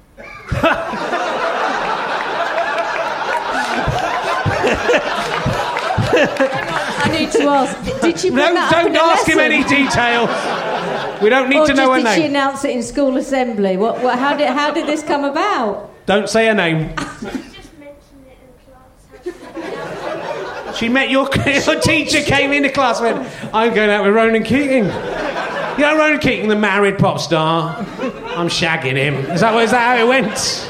[7.49, 9.63] I need to ask, did she bring No, that don't in the ask him any
[9.65, 11.23] details.
[11.23, 13.77] We don't need or to know her did she announce it in school assembly?
[13.77, 15.91] What, what, how, did, how did this come about?
[16.07, 16.89] Don't say her name.
[16.89, 19.25] She just mentioned it in class.
[19.25, 20.77] She found out.
[20.77, 24.43] She met your, your teacher, came into class, and went, I'm going out with Ronan
[24.43, 24.85] Keating.
[24.85, 27.77] You know Ronan Keating, the married pop star?
[27.79, 29.15] I'm shagging him.
[29.31, 30.69] Is that, is that how it went?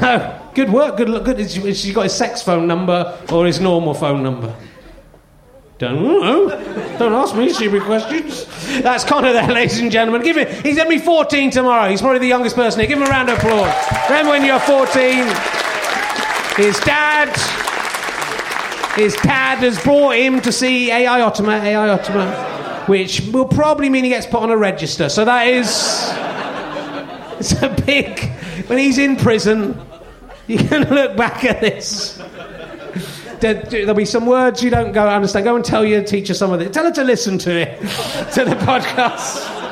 [0.00, 0.42] No.
[0.56, 1.24] Good work, good look.
[1.26, 1.38] Good.
[1.38, 4.54] Has has she got his sex phone number or his normal phone number?
[5.78, 6.48] Don't know.
[6.98, 8.46] Don't ask me stupid questions.
[8.80, 10.22] That's Connor there, ladies and gentlemen.
[10.22, 10.48] Give it.
[10.64, 11.90] He's going to be 14 tomorrow.
[11.90, 12.88] He's probably the youngest person here.
[12.88, 13.74] Give him a round of applause.
[14.08, 15.26] Remember when you're 14?
[16.56, 17.28] His dad,
[18.98, 22.32] his dad has brought him to see AI Ottoman, AI Ottoman,
[22.86, 25.10] which will probably mean he gets put on a register.
[25.10, 25.66] So that is,
[27.38, 28.18] it's a big.
[28.68, 29.78] When he's in prison,
[30.46, 32.18] you can look back at this.
[33.40, 35.44] There- There'll be some words you don't go understand.
[35.44, 36.72] Go and tell your teacher some of it.
[36.72, 37.78] Tell her to listen to it,
[38.34, 39.52] to the podcast.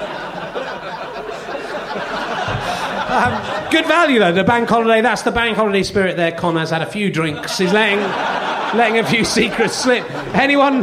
[3.15, 4.33] Um, good value though.
[4.33, 5.01] The bank holiday.
[5.01, 6.17] That's the bank holiday spirit.
[6.17, 7.59] There, Connor's had a few drinks.
[7.59, 8.01] He's letting
[8.77, 10.11] letting a few secrets slip.
[10.35, 10.83] Anyone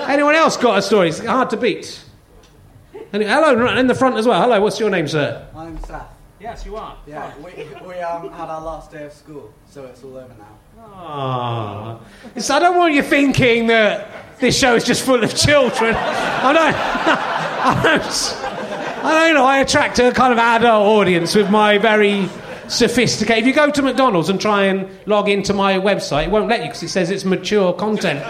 [0.00, 1.08] anyone else got a story?
[1.08, 2.04] It's hard to beat.
[3.14, 4.42] Any- hello, in the front as well.
[4.42, 5.46] Hello, what's your name, sir?
[5.56, 6.04] I'm Saf.
[6.38, 6.98] Yes, you are.
[7.06, 7.50] Yeah, we,
[7.86, 10.58] we um, had our last day of school, so it's all over now.
[10.82, 11.98] Ah.
[12.38, 15.94] So I don't want you thinking that this show is just full of children.
[15.94, 16.74] I don't.
[17.60, 19.04] I don't.
[19.04, 19.44] I don't know.
[19.44, 22.28] I attract a kind of adult audience with my very
[22.68, 23.42] sophisticated.
[23.42, 26.60] If you go to McDonald's and try and log into my website, it won't let
[26.60, 28.24] you because it says it's mature content.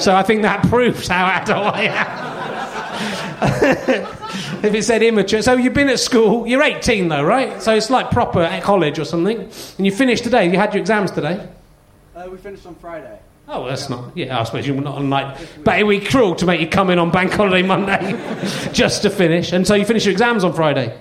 [0.00, 2.34] So I think that proves how adult I am.
[4.64, 5.42] if it said immature.
[5.42, 7.60] So you've been at school, you're 18 though, right?
[7.62, 9.50] So it's like proper at college or something.
[9.76, 11.46] And you finished today, you had your exams today.
[12.14, 13.18] Uh, we finished on Friday.
[13.48, 14.16] Oh, that's not.
[14.16, 15.36] Yeah, I suppose you were not on like.
[15.64, 18.12] But it'd be cruel to make you come in on Bank Holiday Monday
[18.72, 19.52] just to finish.
[19.52, 20.96] And so you finish your exams on Friday.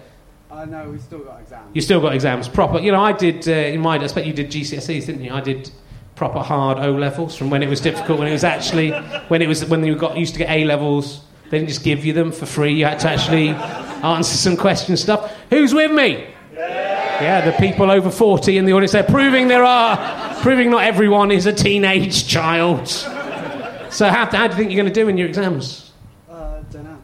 [0.49, 1.69] Uh, no, we still got exams.
[1.73, 2.79] You still got exams proper.
[2.79, 3.97] You know, I did uh, in my.
[3.97, 5.31] I expect you did GCSEs, didn't you?
[5.31, 5.69] I did
[6.15, 8.19] proper hard O levels from when it was difficult.
[8.19, 8.91] When it was actually
[9.27, 11.23] when it was when you got used to get A levels.
[11.49, 12.73] They didn't just give you them for free.
[12.73, 15.31] You had to actually answer some question stuff.
[15.51, 16.33] Who's with me?
[16.55, 18.91] Yeah, the people over 40 in the audience.
[18.91, 19.95] They're proving there are,
[20.43, 22.89] proving not everyone is a teenage child.
[22.89, 25.93] So, how, how do you think you're going to do in your exams?
[26.29, 26.97] Uh, don't know.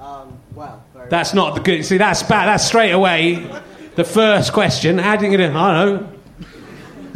[0.00, 1.84] Um, well, very That's not the good.
[1.84, 2.46] See, that's bad.
[2.46, 3.46] That's straight away
[3.96, 4.96] the first question.
[4.96, 5.58] How do you going to?
[5.58, 6.12] I don't know.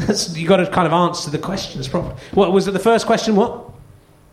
[0.07, 2.15] That's, you got to kind of answer the questions properly.
[2.33, 2.73] What was it?
[2.73, 3.35] The first question?
[3.35, 3.71] What?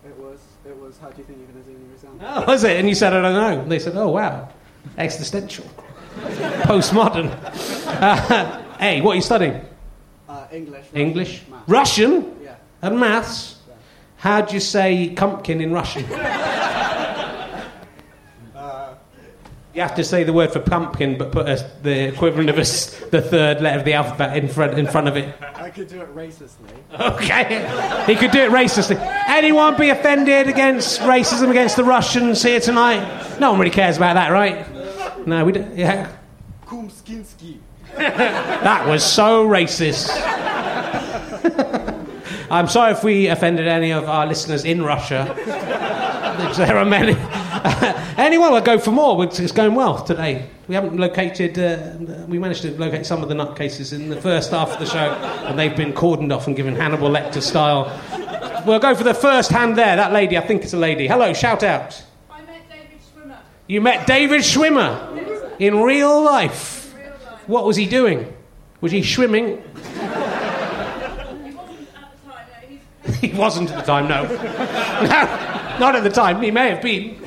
[0.06, 2.20] It was, it was, how do you think you're going to do in your exam?
[2.22, 2.78] Oh, was it?
[2.78, 3.62] And you said, I don't know.
[3.62, 4.50] And they said, oh, wow.
[4.98, 5.66] Existential.
[6.64, 7.32] Postmodern.
[7.88, 9.66] Uh, hey, what are you studying?
[10.52, 10.86] English.
[10.94, 11.42] English?
[11.68, 12.36] Russian?
[12.44, 12.56] Yeah.
[12.82, 13.56] And maths?
[14.18, 16.06] How do you say pumpkin in Russian?
[16.06, 17.64] Uh,
[19.78, 22.64] You have to say the word for pumpkin, but put a, the equivalent of a
[23.12, 25.36] the third letter of the alphabet in front, in front of it.
[25.40, 26.68] I could do it racistly.
[27.00, 28.04] Okay.
[28.08, 28.98] He could do it racistly.
[29.28, 33.38] Anyone be offended against racism against the Russians here tonight?
[33.40, 34.66] No one really cares about that, right?
[35.28, 35.78] No, we don't.
[35.78, 36.12] Yeah.
[36.66, 37.60] Kumskinski.
[37.98, 40.10] That was so racist.
[42.50, 45.34] I'm sorry if we offended any of our listeners in Russia.
[46.56, 47.16] there are many.
[48.18, 49.24] Anyone will go for more.
[49.24, 50.48] It's it's going well today.
[50.68, 51.60] We haven't located.
[51.60, 54.86] Uh, we managed to locate some of the nutcases in the first half of the
[54.86, 55.14] show,
[55.46, 57.86] and they've been cordoned off and given Hannibal Lecter style.
[58.66, 59.96] We'll go for the first hand there.
[59.96, 61.08] That lady, I think it's a lady.
[61.08, 62.02] Hello, shout out.
[62.30, 63.38] I met David Schwimmer.
[63.68, 66.77] You met David Schwimmer in real life.
[67.48, 68.34] What was he doing?
[68.82, 69.64] Was he swimming?
[73.22, 74.26] He wasn't at the time, no.
[74.26, 75.08] He wasn't at the time.
[75.78, 76.42] No, not at the time.
[76.42, 77.18] He may have been.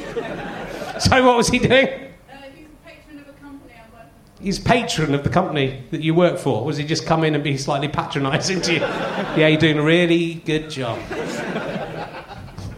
[1.01, 1.89] So, what was he doing?
[1.89, 4.11] He's patron of a company I'm working.
[4.41, 6.65] he's patron of the company that you work for.
[6.65, 8.81] Was he just come in and be slightly patronising to you?
[8.81, 10.99] yeah, you're doing a really good job.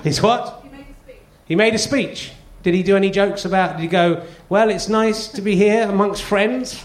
[0.05, 0.65] He's what?
[0.65, 1.21] He made a speech.
[1.47, 2.33] He made a speech.
[2.63, 3.77] Did he do any jokes about?
[3.77, 4.25] Did he go?
[4.49, 6.85] Well, it's nice to be here amongst friends.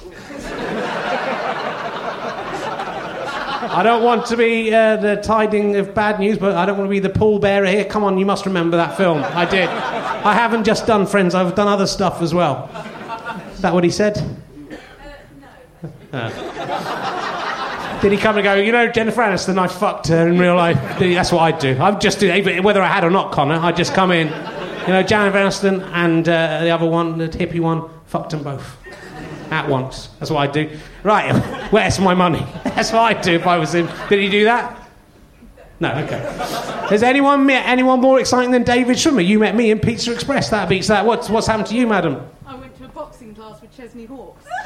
[3.78, 6.88] I don't want to be uh, the tiding of bad news, but I don't want
[6.88, 7.86] to be the pallbearer here.
[7.86, 9.20] Come on, you must remember that film.
[9.24, 9.70] I did.
[9.70, 12.72] I haven't just done Friends, I've done other stuff as well.
[13.54, 14.18] Is that what he said?
[16.12, 18.00] Uh.
[18.02, 20.98] Did he come and go, you know, Jennifer Aniston, I fucked her in real life?
[20.98, 21.80] That's what I'd do.
[21.80, 24.30] I'd just whether I had or not, Connor, I'd just come in.
[24.88, 28.76] You know, Jennifer Aniston and uh, the other one, the hippie one, fucked them both.
[29.52, 30.10] At once.
[30.20, 30.70] That's what I'd do.
[31.04, 31.32] Right,
[31.72, 32.46] where's my money?
[32.64, 33.90] That's what I'd do if I was him.
[34.10, 34.90] Did he do that?
[35.80, 36.20] No, okay.
[36.90, 39.26] Has anyone met anyone more exciting than David Schwimmer?
[39.26, 40.50] You met me in Pizza Express.
[40.50, 41.06] That beats that.
[41.06, 42.28] What's, what's happened to you, madam?
[42.48, 44.44] I went to a boxing class with Chesney Hawkes.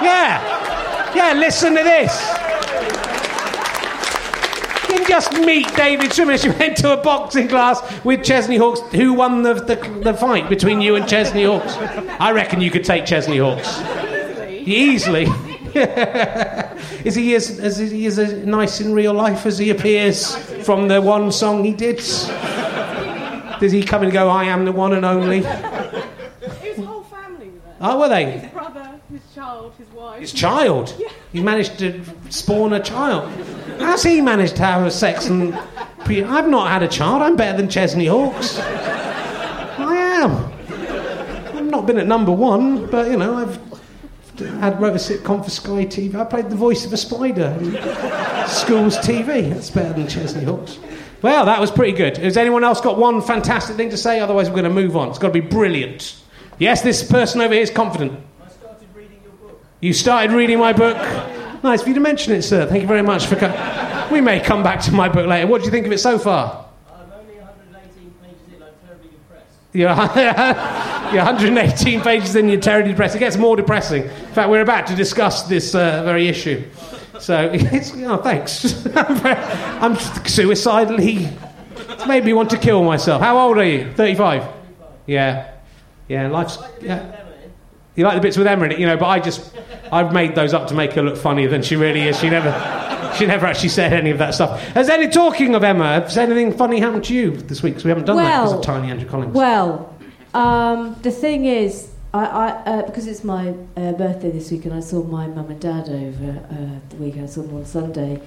[0.00, 1.12] Yeah.
[1.14, 2.12] Yeah, listen to this.
[5.08, 6.44] Just meet David Schwimmer.
[6.44, 8.80] You went to a boxing class with Chesney Hawkes.
[8.92, 11.74] Who won the, the, the fight between you and Chesney Hawkes?
[12.20, 13.80] I reckon you could take Chesney Hawkes.
[14.48, 15.24] Easily.
[15.24, 15.48] Easily.
[17.04, 20.88] is he as, as he is as nice in real life as he appears from
[20.88, 21.96] the one song he did?
[21.96, 25.38] Does he come and go, I am the one and only?
[25.38, 27.76] His whole family was there.
[27.80, 28.38] Oh, were they?
[28.38, 30.20] His brother, his child, his wife.
[30.20, 30.94] His child?
[31.32, 33.32] He managed to spawn a child.
[33.78, 35.58] How's he managed to have a sex and.
[36.04, 37.22] Pre- I've not had a child.
[37.22, 38.58] I'm better than Chesney Hawkes.
[38.58, 41.56] I am.
[41.56, 43.56] I've not been at number one, but you know, I've
[44.60, 46.14] had wrote a sitcom for Sky TV.
[46.14, 47.72] I played the voice of a spider in
[48.48, 49.50] school's TV.
[49.50, 50.78] That's better than Chesney Hawkes.
[51.20, 52.16] Well, that was pretty good.
[52.18, 54.20] Has anyone else got one fantastic thing to say?
[54.20, 55.08] Otherwise, we're going to move on.
[55.08, 56.16] It's got to be brilliant.
[56.58, 58.12] Yes, this person over here is confident.
[58.40, 59.60] I started reading your book.
[59.80, 60.96] You started reading my book.
[61.62, 62.66] Nice for you to mention it, sir.
[62.66, 63.58] Thank you very much for coming.
[64.12, 65.46] We may come back to my book later.
[65.46, 66.66] What do you think of it so far?
[69.72, 69.94] Yeah,
[71.12, 72.50] Yeah, 118 pages in, I'm terribly depressed.
[72.50, 73.16] you're terribly depressed.
[73.16, 74.02] It gets more depressing.
[74.04, 76.64] In fact, we're about to discuss this uh, very issue.
[77.18, 78.86] So, it's, oh, thanks.
[78.96, 79.26] I'm,
[79.82, 81.28] I'm suicidally.
[81.76, 83.22] It's made me want to kill myself.
[83.22, 83.92] How old are you?
[83.92, 84.46] 35?
[85.06, 85.52] Yeah.
[86.08, 86.58] Yeah, life's.
[86.80, 87.17] Yeah.
[87.98, 89.52] You like the bits with Emma in it, you know, but I just.
[89.90, 92.16] I've made those up to make her look funnier than she really is.
[92.20, 92.52] She never.
[93.16, 94.60] She never actually said any of that stuff.
[94.68, 95.94] Has any talking of Emma?
[96.02, 97.72] Has anything funny happened to you this week?
[97.72, 99.34] Because we haven't done that because Well- of Tiny Andrew Collins.
[99.34, 99.92] Well,
[100.32, 104.74] um, the thing is, I, I uh, because it's my uh, birthday this week, and
[104.74, 107.24] I saw my mum and dad over uh, the weekend.
[107.24, 108.22] I saw them on Sunday.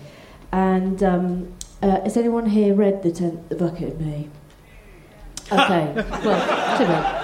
[0.51, 4.29] And um, uh, has anyone here read the tenth, the bucket of me?
[5.53, 7.20] Okay, well.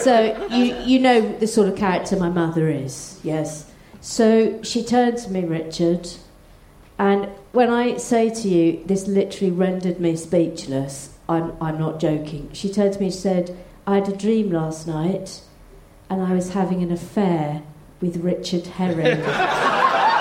[0.00, 3.70] So you you know the sort of character my mother is, yes.
[4.00, 6.08] So she turned to me, Richard,
[6.98, 11.16] and when I say to you, this literally rendered me speechless.
[11.28, 12.50] I'm I'm not joking.
[12.52, 15.40] She turned to me and said, "I had a dream last night,
[16.10, 17.62] and I was having an affair
[18.00, 19.22] with Richard Herring."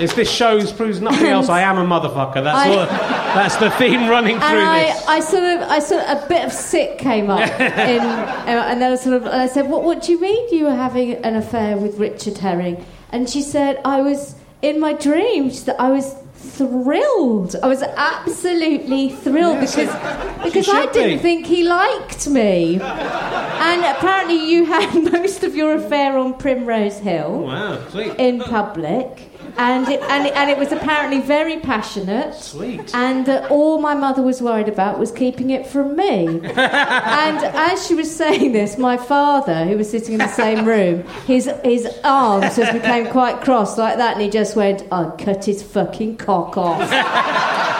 [0.00, 2.42] If this shows proves nothing else, I am a motherfucker.
[2.42, 2.86] That's I- all,
[3.34, 5.06] that's the theme running through and I, this.
[5.08, 8.92] I sort of, I sort of, a bit of sick came up, in, and then
[8.92, 11.36] I sort of, and I said, "What, what do you mean you were having an
[11.36, 15.50] affair with Richard Herring?" And she said, "I was in my dream.
[15.50, 17.56] She said, I was thrilled.
[17.62, 21.22] I was absolutely thrilled Yes, because because I didn't be.
[21.22, 22.80] think he liked me.
[22.80, 28.14] and apparently, you had most of your affair on Primrose Hill Wow, sweet.
[28.18, 32.34] in public, and it, and it, and it was apparently very passionate.
[32.34, 32.94] Sweet.
[32.94, 36.26] And that all my mother was worried about was keeping it from me.
[36.44, 41.04] and as she was saying this, my father, who was sitting in the same room,
[41.26, 45.44] his his arms just became quite cross like that, and he just went, "I cut
[45.44, 46.90] his fucking cock off."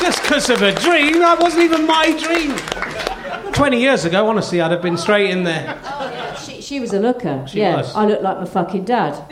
[0.00, 2.56] Just because of a dream, that wasn't even my dream.
[3.52, 5.78] 20 years ago, honestly, I'd have been straight in there.
[6.70, 7.44] She, was a looker.
[7.48, 7.94] She yeah, was.
[7.94, 9.26] I looked like my fucking dad.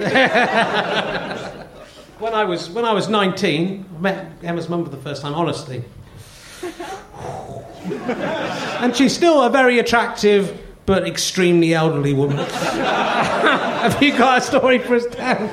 [2.18, 5.34] When I was when I was 19, I met Emma's mum for the first time,
[5.34, 5.84] honestly.
[8.80, 12.38] and she's still a very attractive but extremely elderly woman.
[12.48, 15.48] have you got a story for us, Dan?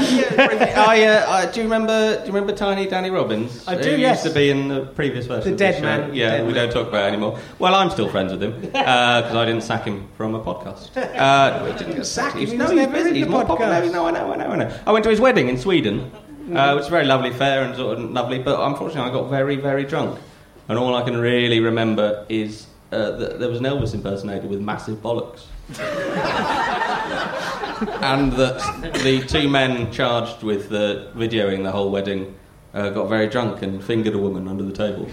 [0.00, 2.14] I, uh, I, do you remember?
[2.16, 3.66] Do you remember Tiny Danny Robins?
[3.68, 4.24] I Who do, yes.
[4.24, 5.52] Used to be in the previous version.
[5.52, 6.14] The dead this man, Show.
[6.14, 6.64] Yeah, dead we man.
[6.64, 7.38] don't talk about it anymore.
[7.58, 10.90] Well, I'm still friends with him because I didn't sack him from a podcast.
[11.20, 12.46] Uh, didn't Sack him?
[12.46, 13.14] He no, he's busy.
[13.18, 13.72] He's more popular.
[13.72, 13.92] podcast.
[13.92, 14.80] No, I know, I know, I know.
[14.86, 16.10] I went to his wedding in Sweden,
[16.54, 18.38] uh, which was very lovely, fair and sort of lovely.
[18.38, 20.18] But unfortunately, I got very, very drunk,
[20.68, 24.60] and all I can really remember is uh, that there was an Elvis impersonator with
[24.60, 25.42] massive bollocks.
[27.80, 32.36] and that the two men charged with uh, videoing the whole wedding
[32.74, 35.08] uh, got very drunk and fingered a woman under the table.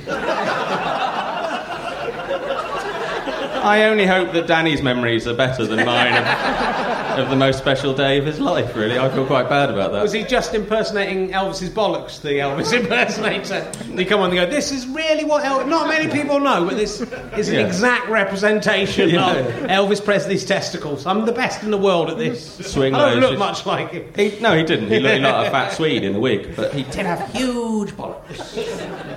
[3.64, 6.14] I only hope that Danny's memories are better than mine
[7.20, 8.98] of, of the most special day of his life, really.
[8.98, 10.02] I feel quite bad about that.
[10.04, 13.62] Was he just impersonating Elvis's bollocks, the Elvis impersonator?
[13.96, 15.68] They come on and go, this is really what Elvis...
[15.68, 17.66] Not many people know, but this is an Yeah.
[17.68, 19.32] exact representation Yeah.
[19.32, 21.06] of Elvis Presley's testicles.
[21.06, 22.56] I'm the best in the world at this.
[22.72, 24.06] Swing I don't those look just- much like him.
[24.16, 24.90] He, no, he didn't.
[24.90, 28.38] He looked like a fat Swede in a wig, but he did have huge bollocks.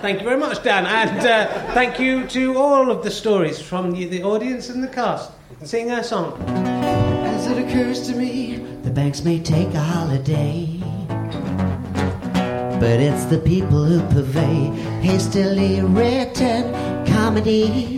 [0.01, 3.93] Thank you very much, Dan, and uh, thank you to all of the stories from
[3.93, 5.31] the, the audience and the cast.
[5.63, 6.80] Sing a song.
[7.41, 10.67] As it occurs to me, the banks may take a holiday.
[12.79, 14.67] But it's the people who purvey
[15.01, 16.75] hastily written
[17.07, 17.97] comedy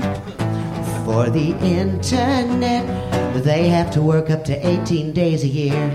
[1.04, 2.86] for the internet.
[3.42, 5.90] They have to work up to 18 days a year.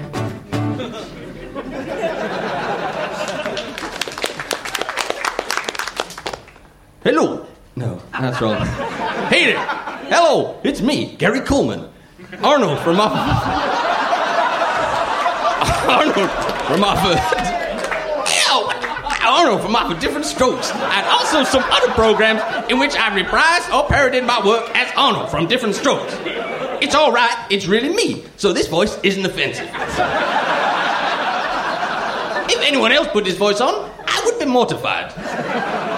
[7.02, 7.48] Hello.
[7.78, 8.58] No, that's wrong.
[9.30, 9.66] hey there.
[10.10, 10.60] Hello.
[10.66, 11.94] It's me, Gary Coleman.
[12.44, 13.14] Arnold from off.
[15.88, 16.30] Arnold
[16.68, 16.82] from.
[18.28, 18.70] Ew.
[19.26, 23.88] Arnold from of Diff'rent Strokes, and also some other programs in which I reprised or
[23.88, 26.14] parodied my work as Arnold from Diff'rent Strokes.
[26.82, 27.48] It's all right.
[27.50, 29.70] It's really me, so this voice isn't offensive.
[32.50, 35.14] If anyone else put this voice on, I would be mortified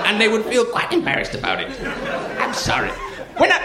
[0.05, 1.69] and they would feel quite embarrassed about it.
[2.39, 2.89] I'm sorry.
[3.37, 3.59] When I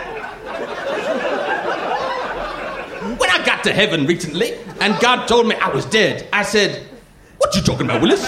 [3.18, 6.86] when I got to heaven recently and God told me I was dead, I said,
[7.38, 8.24] "What you talking about, Willis?"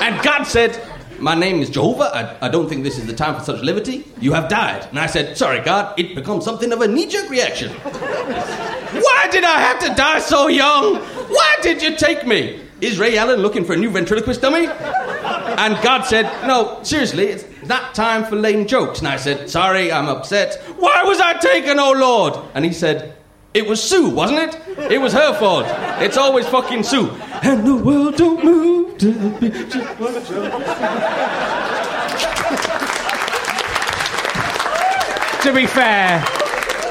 [0.00, 0.80] And God said,
[1.18, 2.10] "My name is Jehovah.
[2.14, 4.04] I, I don't think this is the time for such levity.
[4.20, 5.98] You have died." And I said, "Sorry, God.
[5.98, 10.96] It becomes something of a knee-jerk reaction." Why did I have to die so young?
[10.96, 12.60] Why did you take me?
[12.80, 14.66] Is Ray Alan looking for a new ventriloquist dummy?
[14.66, 17.28] And God said, No, seriously,
[17.70, 18.98] not time for lame jokes.
[18.98, 20.60] And I said, Sorry, I'm upset.
[20.76, 22.34] Why was I taken, oh Lord?
[22.52, 23.16] And he said,
[23.54, 24.92] It was Sue, wasn't it?
[24.92, 25.64] It was her fault.
[26.02, 27.10] It's always fucking Sue.
[27.42, 29.70] And the world don't move to the beat
[35.42, 36.22] to be fair,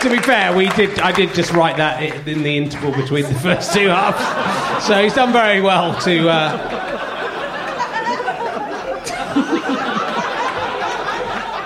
[0.02, 1.00] to be fair, we did.
[1.00, 4.86] I did just write that in the interval between the first two halves.
[4.86, 6.30] So he's done very well to.
[6.30, 6.99] Uh,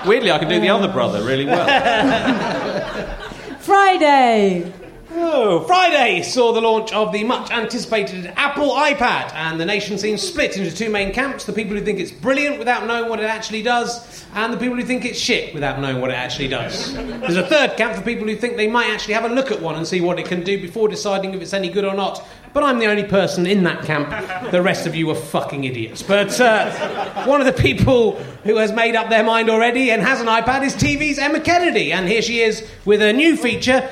[0.06, 1.66] Weirdly, I can do the other brother really well.
[3.60, 4.72] Friday.
[5.16, 10.20] Oh, Friday saw the launch of the much anticipated Apple iPad, and the nation seems
[10.20, 13.26] split into two main camps the people who think it's brilliant without knowing what it
[13.26, 16.92] actually does, and the people who think it's shit without knowing what it actually does.
[16.94, 19.62] There's a third camp for people who think they might actually have a look at
[19.62, 22.26] one and see what it can do before deciding if it's any good or not.
[22.52, 24.10] But I'm the only person in that camp.
[24.50, 26.02] The rest of you are fucking idiots.
[26.02, 28.12] But uh, one of the people
[28.44, 31.92] who has made up their mind already and has an iPad is TV's Emma Kennedy,
[31.92, 33.88] and here she is with a new feature.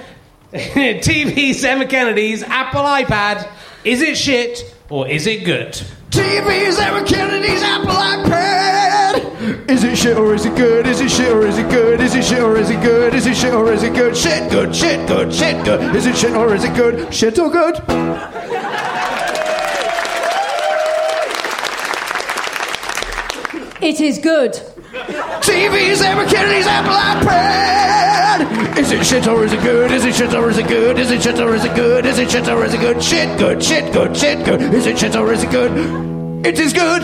[0.55, 3.51] TV's Emma Kennedy's Apple iPad.
[3.85, 5.73] Is it shit or is it good?
[6.11, 9.71] TV's Emma Kennedy's Apple iPad.
[9.71, 10.87] Is it shit or is it good?
[10.87, 12.03] Is it shit or is it good?
[12.03, 13.15] Is it shit or is it good?
[13.15, 14.15] Is it shit or is it good?
[14.15, 15.97] Shit, good, shit, good, shit, good.
[15.97, 17.15] Is it shit or is it good?
[17.15, 17.77] Shit or good?
[23.81, 24.53] It is good.
[24.53, 28.22] TV's Emma Kennedy's Apple iPad.
[28.93, 29.91] Is it shit or is it good?
[29.91, 30.99] Is it shit or is it good?
[30.99, 32.05] Is it shit or is it good?
[32.05, 33.03] Is it shit or is it good?
[33.03, 34.61] Shit, good, shit, good, shit, good.
[34.61, 36.47] Is it shit or is it good?
[36.47, 37.01] It is good.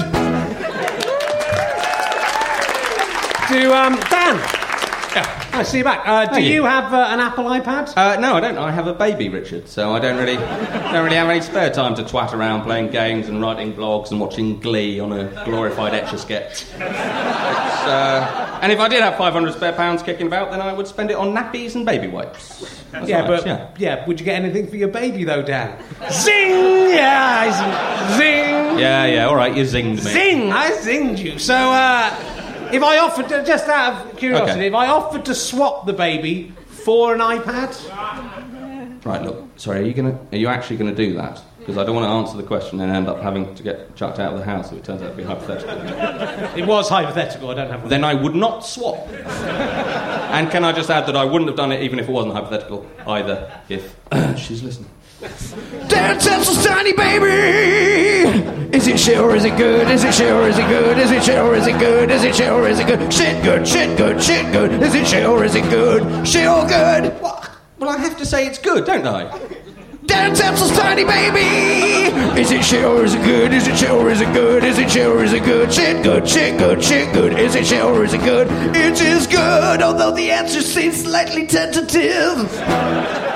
[3.48, 5.47] Do um, Dan?
[5.64, 6.06] See you back.
[6.06, 6.54] Uh, do you.
[6.54, 7.92] you have uh, an Apple iPad?
[7.96, 8.58] Uh, no, I don't.
[8.58, 11.94] I have a baby, Richard, so I don't really, don't really have any spare time
[11.96, 16.12] to twat around playing games and writing blogs and watching Glee on a glorified etch
[16.12, 16.64] a sketch.
[16.78, 21.10] Uh, and if I did have 500 spare pounds kicking about, then I would spend
[21.10, 22.82] it on nappies and baby wipes.
[22.90, 23.70] That's yeah, nice, but yeah.
[23.78, 24.06] yeah.
[24.06, 25.82] would you get anything for your baby though, Dan?
[26.10, 26.90] Zing!
[26.90, 28.16] Yeah.
[28.16, 28.78] Zing!
[28.78, 30.12] Yeah, yeah, all right, you zinged me.
[30.12, 30.52] Zing!
[30.52, 31.38] I zinged you.
[31.38, 34.66] So, uh, if I offered, to, just out of curiosity, Okay.
[34.68, 37.76] if I offered to swap the baby for an iPad,
[39.04, 41.40] Right, look, sorry, are you gonna, are you actually going to do that?
[41.60, 44.18] Because I don't want to answer the question and end up having to get chucked
[44.18, 45.78] out of the house if it turns out to be hypothetical.
[46.58, 47.50] it was hypothetical.
[47.50, 47.88] I don't have one.
[47.90, 49.06] Then I would not swap.
[49.08, 52.34] and can I just add that I wouldn't have done it even if it wasn't
[52.34, 53.96] hypothetical either, if
[54.36, 54.90] she's listening.
[55.20, 58.76] Dan Tetsell's tiny baby.
[58.76, 59.90] Is it shit or is it good?
[59.90, 60.96] Is it shit or is it good?
[60.96, 62.10] Is it shit or is it good?
[62.10, 63.12] Is it shit or is it good?
[63.12, 64.80] Shit good, shit good, shit good.
[64.80, 66.28] Is it shit or is it good?
[66.28, 67.20] Shit or good?
[67.20, 69.24] Well, I have to say it's good, don't I?
[70.06, 72.40] Dan Tetsell's tiny baby.
[72.40, 73.52] Is it shit or is it good?
[73.52, 74.62] Is it shit or is it good?
[74.62, 75.72] Is it shit or is it good?
[75.72, 77.36] Shit good, shit good, shit good.
[77.36, 78.46] Is it shit or is it good?
[78.76, 83.27] It is good, although the answer seems slightly tentative.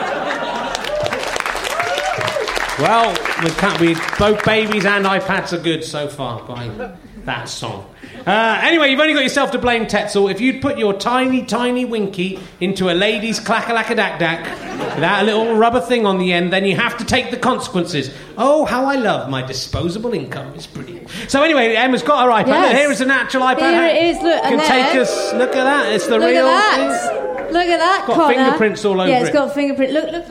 [2.82, 3.12] Well,
[3.44, 3.78] we can't.
[3.80, 6.92] We both babies and iPads are good so far by
[7.24, 7.86] that song.
[8.26, 10.28] Uh, anyway, you've only got yourself to blame, Tetsell.
[10.30, 15.80] If you'd put your tiny, tiny winky into a lady's clackalacadack without a little rubber
[15.80, 18.12] thing on the end, then you have to take the consequences.
[18.36, 20.52] Oh, how I love my disposable income.
[20.56, 21.08] It's brilliant.
[21.28, 22.48] So anyway, Emma's got her iPad.
[22.48, 22.68] Yes.
[22.72, 23.58] Look, here is an actual iPad.
[23.60, 25.32] Here it is, look, Can take there- us.
[25.34, 25.92] Look at that.
[25.92, 27.52] It's the Look real at that.
[27.52, 28.34] Look at that, Got Connor.
[28.34, 29.10] fingerprints all over it.
[29.10, 29.92] Yeah, it's got fingerprint.
[29.92, 30.24] Look, look.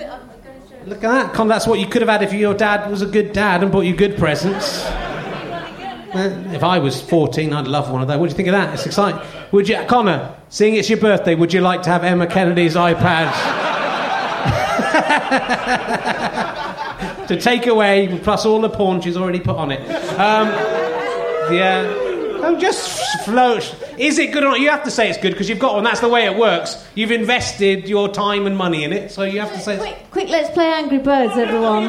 [0.91, 1.03] Look.
[1.03, 1.47] At that.
[1.47, 3.85] That's what you could have had if your dad was a good dad and bought
[3.85, 4.85] you good presents.
[6.13, 8.17] If I was 14, I'd love one of those.
[8.17, 8.73] What do you think of that?
[8.73, 9.21] It's exciting.
[9.53, 13.31] Would you, Connor, seeing it's your birthday, would you like to have Emma Kennedy's iPad
[17.29, 19.79] to take away, plus all the porn she's already put on it?
[20.19, 20.49] Um,
[21.53, 21.85] yeah.
[22.43, 23.73] Oh, just float.
[24.01, 24.59] Is it good or not?
[24.59, 25.83] You have to say it's good because you've got one.
[25.83, 26.83] That's the way it works.
[26.95, 29.77] You've invested your time and money in it, so you have to say.
[29.77, 31.85] Quick, quick, let's play Angry Birds, everyone.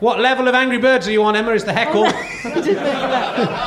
[0.00, 1.52] What level of Angry Birds are you on, Emma?
[1.52, 2.06] Is the heckle?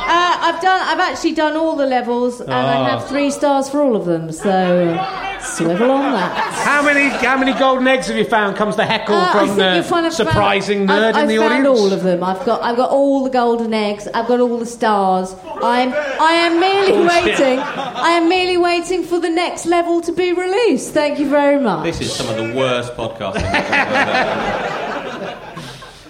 [0.08, 0.80] Uh, I've done.
[0.82, 2.84] I've actually done all the levels, and I Oh.
[2.84, 4.32] have three stars for all of them.
[4.32, 4.96] So
[5.40, 6.32] swivel on that.
[6.64, 8.56] How many how many golden eggs have you found?
[8.56, 11.20] Comes the heckle Uh, from think you'll the find I've surprising found, nerd I've, in
[11.22, 11.80] I've the found audience.
[11.80, 12.24] all of them.
[12.24, 12.62] I've got.
[12.62, 14.08] I've got all the golden eggs.
[14.14, 15.34] I've got all the stars.
[15.62, 15.92] I'm.
[15.92, 17.24] I am merely Bullshit.
[17.38, 17.58] waiting.
[17.58, 20.94] I am merely waiting for the next level to be released.
[20.94, 21.84] Thank you very much.
[21.84, 23.44] This is some of the worst podcasting.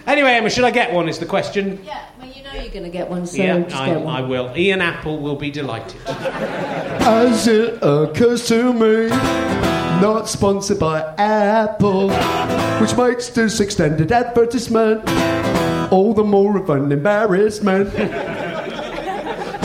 [0.09, 0.26] I've ever heard.
[0.26, 1.09] Anyway, Emma, should I get one?
[1.09, 1.80] Is the question.
[1.84, 4.14] Yeah, well, you know you're going to get one, so yeah, just I, get one.
[4.14, 4.52] I will.
[4.56, 6.00] Ian Apple will be delighted.
[6.06, 9.09] As it occurs to me,
[10.00, 12.11] not sponsored by Apple,
[12.80, 15.02] which makes this extended advertisement
[15.92, 17.92] all the more of an embarrassment.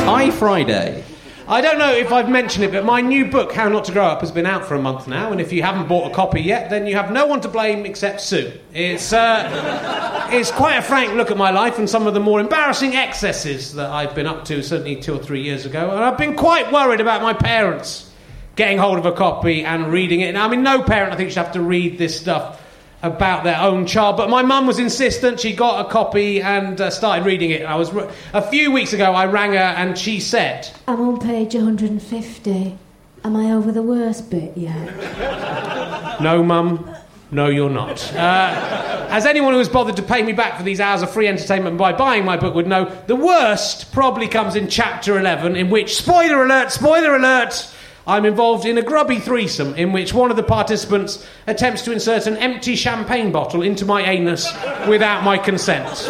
[0.04, 1.04] Hi Friday.
[1.46, 4.06] I don't know if I've mentioned it, but my new book, How Not to Grow
[4.06, 6.40] Up, has been out for a month now, and if you haven't bought a copy
[6.40, 8.54] yet, then you have no one to blame except Sue.
[8.74, 12.40] It's, uh, it's quite a frank look at my life and some of the more
[12.40, 16.18] embarrassing excesses that I've been up to, certainly two or three years ago, and I've
[16.18, 18.10] been quite worried about my parents
[18.56, 20.32] getting hold of a copy and reading it.
[20.34, 22.63] Now, I mean, no parent, I think, should have to read this stuff
[23.04, 24.18] about their own child.
[24.18, 25.40] But my mum was insistent.
[25.40, 27.64] She got a copy and uh, started reading it.
[27.64, 27.92] I was
[28.34, 29.12] a few weeks ago.
[29.12, 32.78] I rang her and she said, I'm on page 150.
[33.26, 36.20] Am I over the worst bit yet?
[36.22, 36.90] "No, mum."
[37.32, 38.14] No, you're not.
[38.14, 41.28] Uh, as anyone who has bothered to pay me back for these hours of free
[41.28, 45.72] entertainment by buying my book would know, the worst probably comes in chapter 11, in
[45.72, 47.74] which, spoiler alert, spoiler alert,
[48.06, 52.28] I'm involved in a grubby threesome in which one of the participants attempts to insert
[52.28, 54.52] an empty champagne bottle into my anus
[54.88, 56.10] without my consent.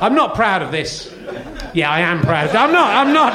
[0.00, 1.14] I'm not proud of this.
[1.74, 2.56] Yeah, I am proud.
[2.56, 2.96] I'm not.
[2.96, 3.34] I'm not.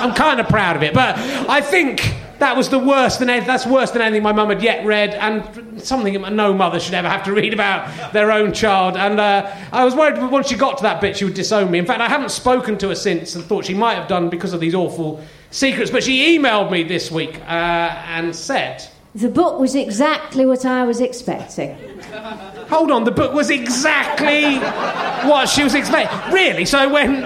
[0.00, 1.16] I'm kind of proud of it, but
[1.48, 4.84] I think that was the worst than that's worse than anything my mum had yet
[4.84, 8.96] read, and something no mother should ever have to read about their own child.
[8.96, 11.78] And uh, I was worried once she got to that bit, she would disown me.
[11.78, 14.52] In fact, I haven't spoken to her since, and thought she might have done because
[14.52, 15.90] of these awful secrets.
[15.90, 17.42] But she emailed me this week uh,
[18.06, 21.76] and said, The book was exactly what I was expecting.
[22.68, 24.58] Hold on, the book was exactly
[25.28, 26.32] what she was expecting.
[26.32, 26.64] Really?
[26.64, 27.22] So when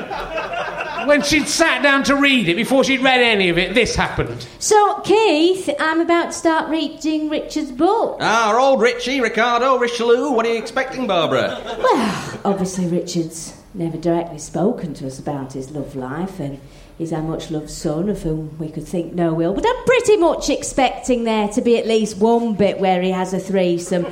[1.07, 4.47] when she'd sat down to read it, before she'd read any of it, this happened.
[4.59, 8.19] So, Keith, I'm about to start reading Richard's book.
[8.21, 10.31] Ah, old Richie, Ricardo, Richelieu.
[10.31, 11.61] What are you expecting, Barbara?
[11.79, 16.61] Well, obviously, Richard's never directly spoken to us about his love life, and
[16.99, 19.55] he's our much loved son, of whom we could think no ill.
[19.55, 23.33] But I'm pretty much expecting there to be at least one bit where he has
[23.35, 24.07] a threesome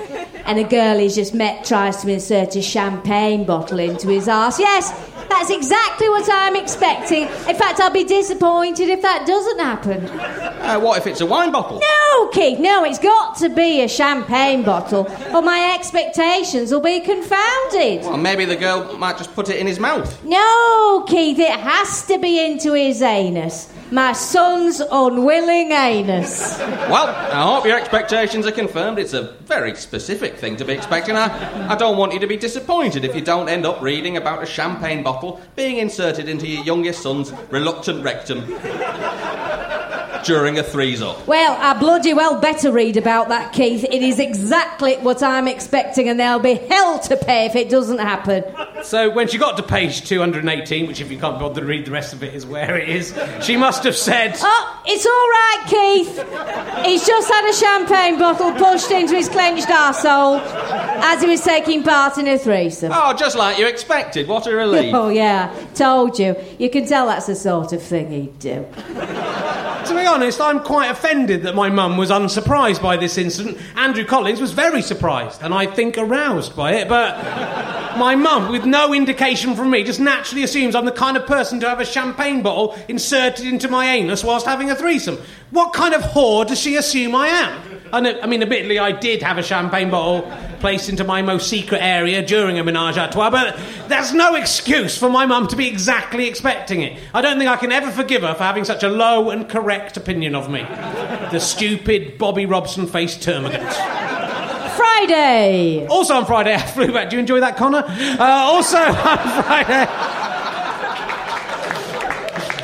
[0.45, 4.59] and a girl he's just met tries to insert a champagne bottle into his arse.
[4.59, 4.91] Yes,
[5.29, 7.23] that's exactly what I'm expecting.
[7.23, 10.05] In fact, I'll be disappointed if that doesn't happen.
[10.07, 11.79] Uh, what if it's a wine bottle?
[11.79, 17.01] No, Keith, no, it's got to be a champagne bottle, or my expectations will be
[17.01, 18.03] confounded.
[18.03, 20.23] Well, maybe the girl might just put it in his mouth.
[20.25, 23.73] No, Keith, it has to be into his anus.
[23.91, 26.59] My son's unwilling anus.
[26.59, 28.99] Well, I hope your expectations are confirmed.
[28.99, 31.15] It's a very specific thing to be expecting.
[31.15, 34.43] I, I don't want you to be disappointed if you don't end up reading about
[34.43, 38.47] a champagne bottle being inserted into your youngest son's reluctant rectum
[40.25, 41.17] during a threesome.
[41.27, 43.85] Well, I bloody well better read about that, Keith.
[43.85, 47.99] It is exactly what I'm expecting, and there'll be hell to pay if it doesn't
[47.99, 48.45] happen.
[48.83, 51.91] So when she got to page 218, which if you can't bother to read the
[51.91, 55.65] rest of it is where it is, she must have said, Oh, it's all right,
[55.69, 56.85] Keith.
[56.87, 61.83] He's just had a champagne bottle pushed into his clenched arsehole as he was taking
[61.83, 62.93] part in a threesome.
[62.95, 64.27] Oh, just like you expected.
[64.29, 64.93] What a relief.
[65.03, 66.37] Oh, yeah, told you.
[66.59, 68.67] You can tell that's the sort of thing he'd do.
[70.13, 73.57] Honest, I'm quite offended that my mum was unsurprised by this incident.
[73.77, 77.17] Andrew Collins was very surprised, and I think aroused by it, but
[77.97, 81.61] my mum, with no indication from me, just naturally assumes I'm the kind of person
[81.61, 85.17] to have a champagne bottle inserted into my anus whilst having a threesome.
[85.51, 87.72] What kind of whore does she assume I am?
[87.93, 90.31] I, I mean, admittedly, I did have a champagne bottle
[90.61, 93.57] placed into my most secret area during a menage a trois, but
[93.89, 96.99] that's no excuse for my mum to be exactly expecting it.
[97.13, 99.99] I don't think I can ever forgive her for having such a low and correct
[99.99, 100.63] opinion of me.
[100.63, 103.71] The stupid Bobby Robson faced termagant.
[104.77, 105.87] Friday.
[105.89, 107.11] Also on Friday, I flew back.
[107.11, 107.85] Do you enjoy that, Connor?
[107.87, 108.95] Uh, also on
[109.45, 109.87] Friday.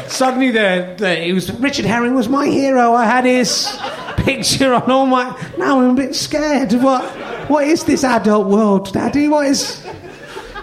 [0.08, 2.94] Suddenly, the, the, it was Richard Herring was my hero.
[2.94, 3.66] I had his
[4.28, 5.24] picture on all my.
[5.56, 6.72] Now I'm a bit scared.
[6.74, 7.02] What?
[7.48, 9.26] What is this adult world, Daddy?
[9.28, 9.82] What is?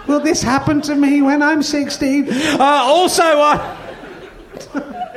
[0.06, 2.28] Will this happen to me when I'm 16?
[2.30, 3.24] Uh, also,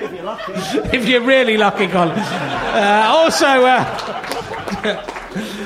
[0.01, 0.53] If you're lucky.
[0.97, 2.17] if you're really lucky, Colin.
[2.17, 5.05] Uh, also, uh,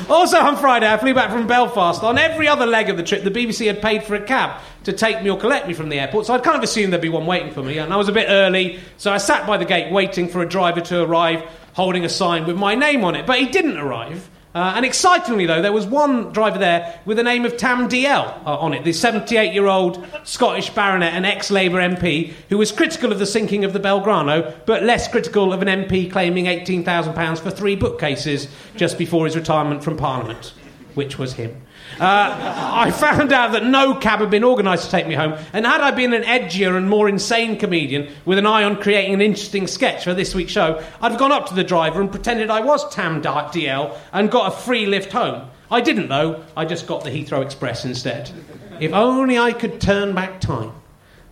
[0.09, 2.03] also on Friday, I flew back from Belfast.
[2.03, 4.91] On every other leg of the trip, the BBC had paid for a cab to
[4.91, 7.07] take me or collect me from the airport, so I'd kind of assumed there'd be
[7.07, 7.77] one waiting for me.
[7.77, 10.49] And I was a bit early, so I sat by the gate waiting for a
[10.49, 13.25] driver to arrive, holding a sign with my name on it.
[13.25, 14.29] But he didn't arrive.
[14.55, 18.45] Uh, and excitingly, though, there was one driver there with the name of Tam Dalyell
[18.45, 22.71] uh, on it, the 78 year old Scottish baronet and ex Labour MP who was
[22.71, 27.39] critical of the sinking of the Belgrano, but less critical of an MP claiming £18,000
[27.39, 30.53] for three bookcases just before his retirement from Parliament,
[30.93, 31.62] which was him.
[31.99, 35.65] Uh, I found out that no cab had been organised to take me home, and
[35.65, 39.21] had I been an edgier and more insane comedian with an eye on creating an
[39.21, 42.49] interesting sketch for this week's show, I'd have gone up to the driver and pretended
[42.49, 45.49] I was Tam Dalyell and got a free lift home.
[45.69, 46.43] I didn't, though.
[46.57, 48.31] I just got the Heathrow Express instead.
[48.79, 50.71] If only I could turn back time.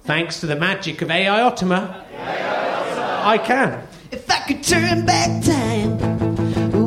[0.04, 2.06] Thanks to the magic of AIOTM,
[3.24, 3.88] I can.
[4.12, 5.98] If I could turn back time,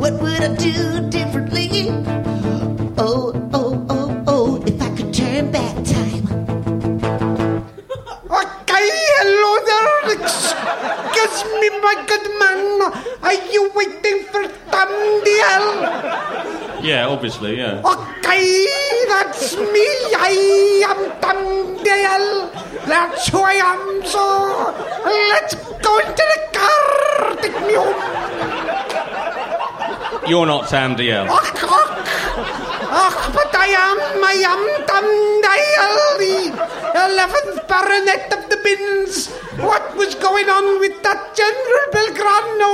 [0.00, 2.13] what would I do differently?
[2.96, 6.26] Oh, oh, oh, oh, if I could turn back time.
[8.30, 8.88] Okay,
[9.18, 10.14] hello there.
[10.14, 12.60] Excuse me, my good man.
[13.22, 14.90] Are you waiting for Tam
[15.26, 16.84] Dalyell?
[16.84, 17.82] Yeah, obviously, yeah.
[17.84, 18.66] Okay,
[19.08, 19.86] that's me.
[20.14, 21.38] I am Tam
[21.82, 22.50] Dalyell.
[22.86, 24.04] That's who I am.
[24.06, 24.22] So
[25.32, 27.34] let's go into the car.
[27.42, 28.00] Take me home.
[30.28, 31.26] You're not Tam Dalyell.
[32.96, 33.98] Ach, but I am.
[34.22, 36.36] I am Dalyell, the
[36.94, 39.34] 11th Baronet of the Bins.
[39.58, 42.70] What was going on with that General Belgrano?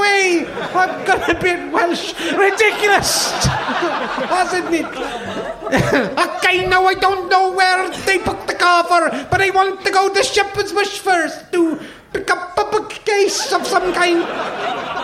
[0.77, 2.13] I'm gonna be Welsh.
[2.37, 3.33] Ridiculous.
[4.31, 4.85] Wasn't it?
[6.27, 10.13] okay, now I don't know where they put the for, but I want to go
[10.13, 11.81] to Shepherd's Bush first to
[12.13, 14.21] pick up a bookcase of some kind.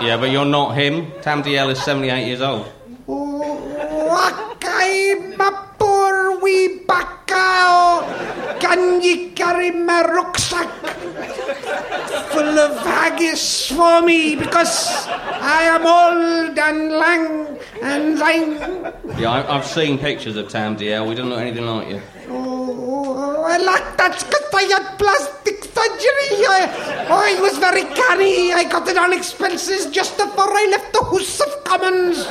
[0.05, 1.11] Yeah, but you're not him.
[1.23, 2.67] Tam Dalyell is 78 years old.
[4.97, 6.81] My poor wee
[7.37, 8.61] bacao.
[8.61, 10.69] Can you carry my rucksack
[12.33, 14.37] full of haggis for me?
[14.37, 18.59] Because I am old and lang and lang.
[19.19, 21.09] Yeah, I, I've seen pictures of Tam Dalyell.
[21.09, 22.01] We don't look anything like you.
[22.29, 26.47] Oh, I like that's because I had plastic surgery.
[26.49, 28.53] I, I was very canny.
[28.53, 32.27] I got it on expenses just before I left the House of Commons.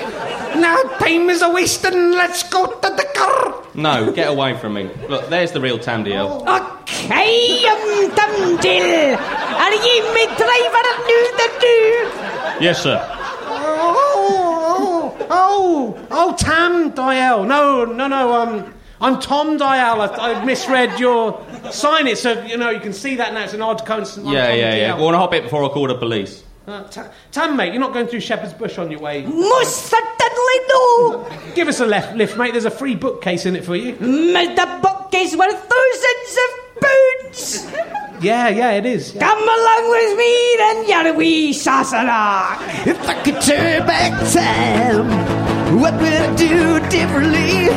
[0.60, 2.12] Now time is a wasting.
[2.12, 3.64] Let's go to the car.
[3.76, 4.90] No, get away from me.
[5.10, 6.42] Look, there's the real Tam Dalyell.
[6.42, 9.18] Okay, um, Dumdill.
[9.18, 12.66] Are you my driver new the new?
[12.66, 13.00] Yes, sir.
[13.48, 17.44] Oh, oh, oh, oh, Tam Dial.
[17.44, 18.34] No, no, no.
[18.34, 20.02] Um, I'm Tom Dial.
[20.02, 22.08] I, I misread your sign.
[22.08, 23.44] It so you know you can see that now.
[23.44, 24.32] It's an odd coincidence.
[24.32, 24.88] Yeah, Tom yeah, yeah.
[24.88, 24.98] Dial.
[24.98, 26.44] Go on a hop it before I call the police.
[26.68, 29.22] Uh, Ta- Tam, mate, you're not going through Shepherd's Bush on your way.
[29.24, 31.30] Most certainly no.
[31.54, 32.54] Give us a left lift, mate.
[32.54, 33.94] There's a free bookcase in it for you.
[33.94, 38.24] Mm, The bookcase worth thousands of pounds.
[38.24, 39.14] Yeah, yeah, it is.
[39.14, 39.22] yeah.
[39.22, 42.88] Come along with me, then, you wee Sassenach.
[42.88, 47.70] If I could turn back time, what would I do differently?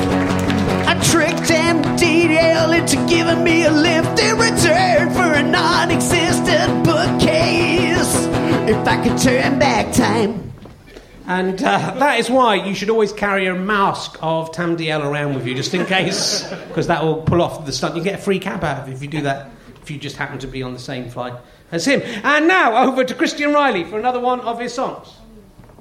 [0.88, 6.84] I tricked and Dalyell into giving me a lift in return for a non existent
[6.86, 8.27] bookcase.
[8.68, 10.52] If I could turn back time.
[11.26, 15.34] And uh, that is why you should always carry a mask of Tam Dalyell around
[15.36, 17.96] with you, just in case, because that will pull off the stunt.
[17.96, 19.48] You get a free cab out of it if you do that,
[19.80, 21.32] if you just happen to be on the same flight
[21.72, 22.02] as him.
[22.22, 25.14] And now over to Christian Reilly for another one of his songs.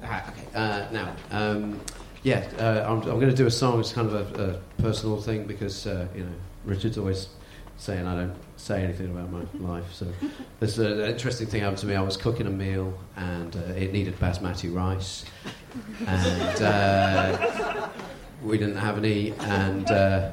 [0.02, 0.46] Ah, okay.
[0.54, 1.78] Uh, now, um,
[2.22, 3.80] yeah, uh, I'm, I'm going to do a song.
[3.80, 6.32] It's kind of a, a personal thing because uh, you know
[6.64, 7.28] Richard's always
[7.76, 9.92] saying I don't say anything about my life.
[9.92, 10.06] So
[10.60, 11.94] this uh, an interesting thing happened to me.
[11.94, 15.24] I was cooking a meal and uh, it needed basmati rice,
[16.06, 17.88] and uh,
[18.42, 19.32] we didn't have any.
[19.40, 20.30] And uh,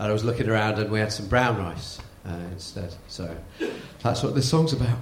[0.00, 2.94] I was looking around and we had some brown rice uh, instead.
[3.08, 3.36] So
[4.02, 4.98] that's what this song's about.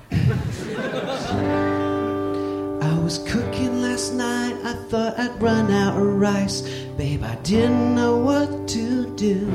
[2.83, 6.63] I was cooking last night, I thought I'd run out of rice.
[6.97, 9.47] Babe, I didn't know what to do.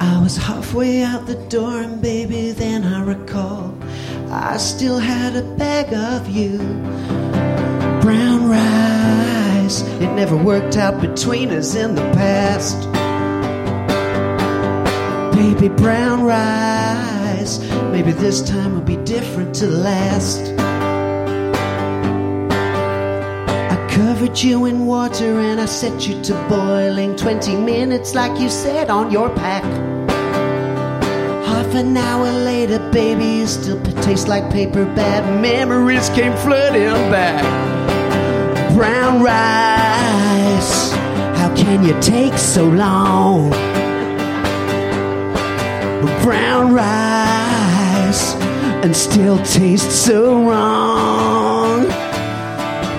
[0.00, 3.82] I was halfway out the door, and baby, then I recalled
[4.30, 6.58] I still had a bag of you.
[8.00, 12.90] Brown rice, it never worked out between us in the past.
[15.36, 17.60] Baby, brown rice,
[17.92, 20.55] maybe this time will be different to the last.
[23.96, 28.90] Covered you in water and I set you to boiling 20 minutes, like you said
[28.90, 29.64] on your pack.
[31.46, 34.84] Half an hour later, baby, you still taste like paper.
[34.84, 37.42] Bad memories came flooding back.
[38.74, 40.92] Brown rice,
[41.40, 43.48] how can you take so long?
[46.22, 48.34] Brown rice
[48.84, 50.95] and still taste so wrong.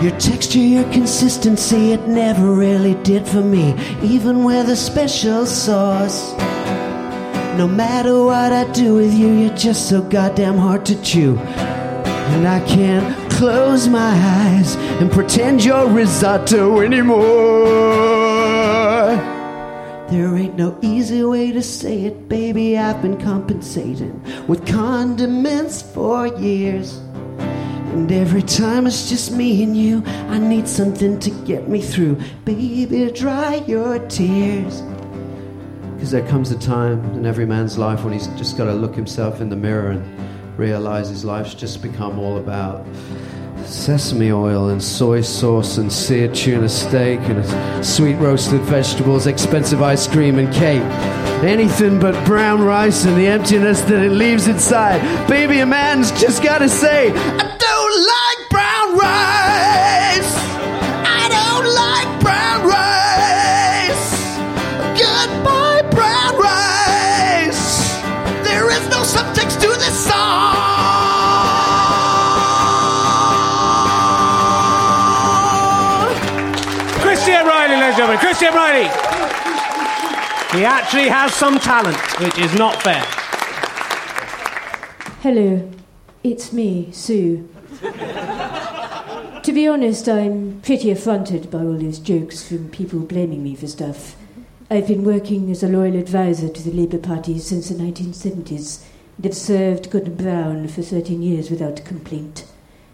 [0.02, 3.74] Your texture, your consistency, it never really did for me,
[4.04, 6.34] even with a special sauce.
[7.58, 11.40] No matter what I do with you, you're just so goddamn hard to chew.
[11.40, 17.26] And I can't close my eyes and pretend you're risotto anymore.
[20.12, 22.78] There ain't no easy way to say it, baby.
[22.78, 27.02] I've been compensating with condiments for years.
[27.98, 32.22] And every time it's just me and you, I need something to get me through.
[32.46, 34.84] Baby, dry your tears.
[35.96, 38.94] Because there comes a time in every man's life when he's just got to look
[38.94, 42.86] himself in the mirror and realize his life's just become all about
[43.66, 50.08] sesame oil and soy sauce and seared tuna steak and sweet roasted vegetables, expensive ice
[50.08, 50.84] cream and cake.
[51.44, 55.28] Anything but brown rice and the emptiness that it leaves inside.
[55.28, 57.12] Baby, a man's just gotta say,
[78.48, 78.90] Christian Reilly.
[80.58, 83.04] He actually has some talent, which is not fair.
[85.22, 85.70] Hello,
[86.24, 87.50] it's me, Sue.
[89.44, 93.68] to be honest, I'm pretty affronted by all these jokes from people blaming me for
[93.68, 94.16] stuff.
[94.70, 98.84] I've been working as a loyal advisor to the Labour Party since the 1970s
[99.18, 102.46] and have served Gordon Brown for 13 years without complaint.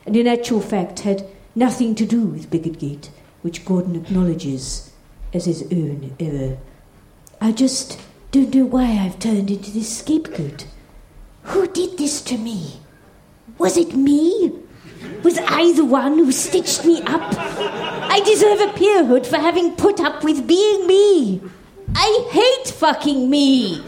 [0.05, 1.25] And in actual fact, had
[1.55, 3.09] nothing to do with Bigotgate,
[3.41, 4.92] which Gordon acknowledges
[5.33, 6.57] as his own error.
[7.41, 7.99] I just
[8.31, 10.67] don't know why I've turned into this scapegoat.
[11.43, 12.79] Who did this to me?
[13.57, 14.51] Was it me?
[15.23, 17.21] Was I the one who stitched me up?
[17.37, 21.41] I deserve a peerhood for having put up with being me.
[21.95, 23.83] I hate fucking me.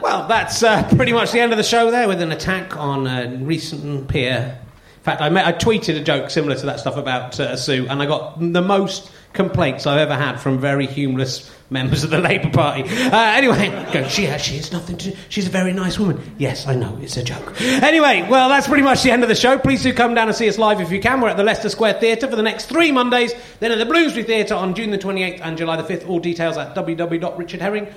[0.00, 3.06] Well, that's uh, pretty much the end of the show there with an attack on
[3.06, 4.58] a recent peer.
[4.96, 7.86] In fact, I, met, I tweeted a joke similar to that stuff about uh, Sue,
[7.88, 12.18] and I got the most complaints I've ever had from very humorless members of the
[12.18, 12.82] Labour Party.
[12.84, 15.16] Uh, anyway, go, she, has, she has nothing to do.
[15.28, 16.20] She's a very nice woman.
[16.38, 17.60] Yes, I know, it's a joke.
[17.60, 19.58] Anyway, well, that's pretty much the end of the show.
[19.58, 21.20] Please do come down and see us live if you can.
[21.20, 24.24] We're at the Leicester Square Theatre for the next three Mondays, then at the Bloomsbury
[24.24, 26.08] Theatre on June the 28th and July the 5th.
[26.08, 27.94] All details at www.richardherring.com.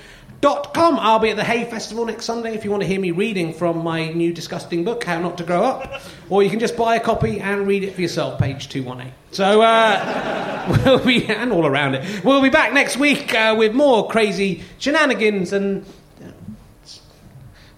[1.09, 3.53] I'll be at the Hay Festival next Sunday if you want to hear me reading
[3.53, 6.01] from my new disgusting book, How Not to Grow Up.
[6.29, 9.13] Or you can just buy a copy and read it for yourself, page 218.
[9.31, 12.23] So, uh, we'll be, and all around it.
[12.23, 15.85] We'll be back next week uh, with more crazy shenanigans and.
[16.23, 16.31] uh,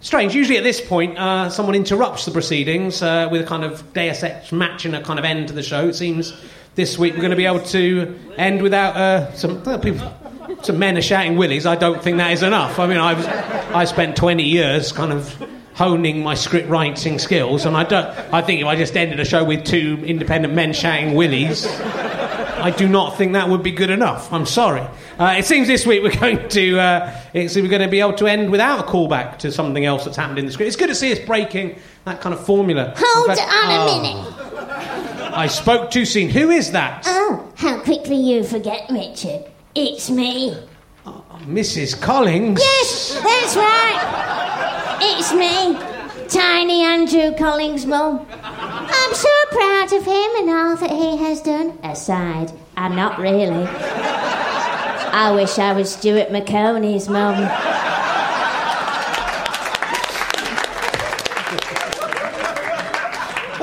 [0.01, 0.36] Strange.
[0.36, 4.24] Usually at this point, uh, someone interrupts the proceedings uh, with a kind of Deus
[4.24, 5.88] Ex machina a kind of end to the show.
[5.88, 6.34] It seems
[6.76, 10.12] this week we're going to be able to end without some people.
[10.64, 11.66] Some men are shouting willies.
[11.66, 12.80] I don't think that is enough.
[12.80, 15.36] I mean, I was, I spent 20 years kind of
[15.74, 18.06] honing my script writing skills, and I don't.
[18.34, 22.72] I think if I just ended a show with two independent men shouting willies, I
[22.78, 24.32] do not think that would be good enough.
[24.32, 24.82] I'm sorry.
[25.18, 28.14] Uh, it seems this week we're going to uh, it's, we're going to be able
[28.14, 30.68] to end without a callback to something else that's happened in the script.
[30.68, 32.94] It's good to see us breaking that kind of formula.
[32.98, 35.34] Hold fact- on a Oh, minute.
[35.34, 36.30] I spoke too soon.
[36.30, 37.04] Who is that?
[37.08, 39.46] Oh, how quickly you forget, Richard.
[39.74, 40.57] It's me.
[41.05, 41.99] Uh, Mrs.
[41.99, 42.59] Collins.
[42.59, 44.99] Yes, that's right.
[45.01, 45.78] It's me,
[46.28, 48.26] Tiny Andrew Collins' mum.
[48.30, 51.80] I'm so proud of him and all that he has done.
[51.84, 53.65] Aside, I'm not really.
[55.13, 57.36] I wish I was Stuart Maconie's mum.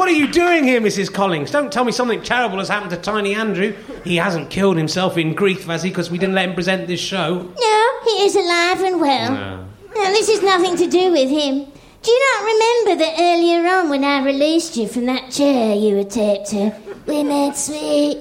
[0.09, 1.13] What are you doing here, Mrs.
[1.13, 1.51] Collins?
[1.51, 3.77] Don't tell me something terrible has happened to Tiny Andrew.
[4.05, 5.91] He hasn't killed himself in grief, has he?
[5.91, 7.43] Because we didn't let him present this show.
[7.43, 9.35] No, he is alive and well.
[9.35, 9.69] No.
[9.95, 11.67] Now, this has nothing to do with him.
[12.01, 15.97] Do you not remember that earlier on when I released you from that chair you
[15.97, 16.73] were taped to,
[17.07, 18.17] we made sweet,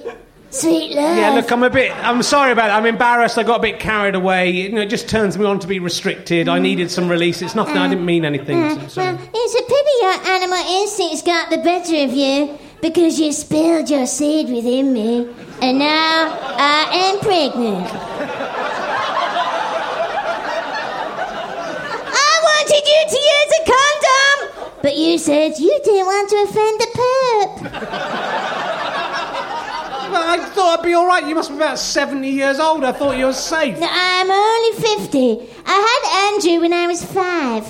[0.49, 1.17] sweet love?
[1.17, 1.91] Yeah, look, I'm a bit.
[2.05, 2.73] I'm sorry about it.
[2.73, 3.37] I'm embarrassed.
[3.37, 4.49] I got a bit carried away.
[4.51, 6.47] You know, it just turns me on to be restricted.
[6.49, 7.41] I needed some release.
[7.41, 7.77] It's nothing.
[7.77, 8.61] I didn't mean anything.
[8.63, 12.57] Uh, So- so- well, it's a pity your animal instincts got the better of you
[12.81, 15.27] because you spilled your seed within me,
[15.61, 17.87] and now I am pregnant.
[22.09, 26.79] I wanted you to use a condom, but you said you didn't want to offend
[26.81, 28.73] the pup.
[30.27, 31.25] I thought I'd be all right.
[31.25, 32.83] You must be about 70 years old.
[32.83, 33.79] I thought you were safe.
[33.79, 34.71] Now, I'm only
[35.07, 35.56] 50.
[35.69, 37.63] I had Andrew when I was five.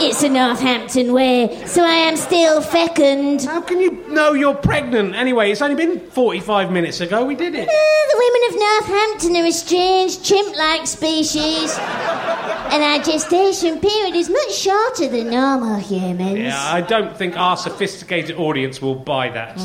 [0.00, 3.42] It's a Northampton way, so I am still fecund.
[3.42, 5.16] How can you know you're pregnant?
[5.16, 7.24] Anyway, it's only been 45 minutes ago.
[7.24, 7.68] We did it.
[7.68, 14.30] Uh, the women of Northampton are a strange chimp-like species, and our gestation period is
[14.30, 16.38] much shorter than normal humans.
[16.38, 19.56] Yeah, I don't think our sophisticated audience will buy that.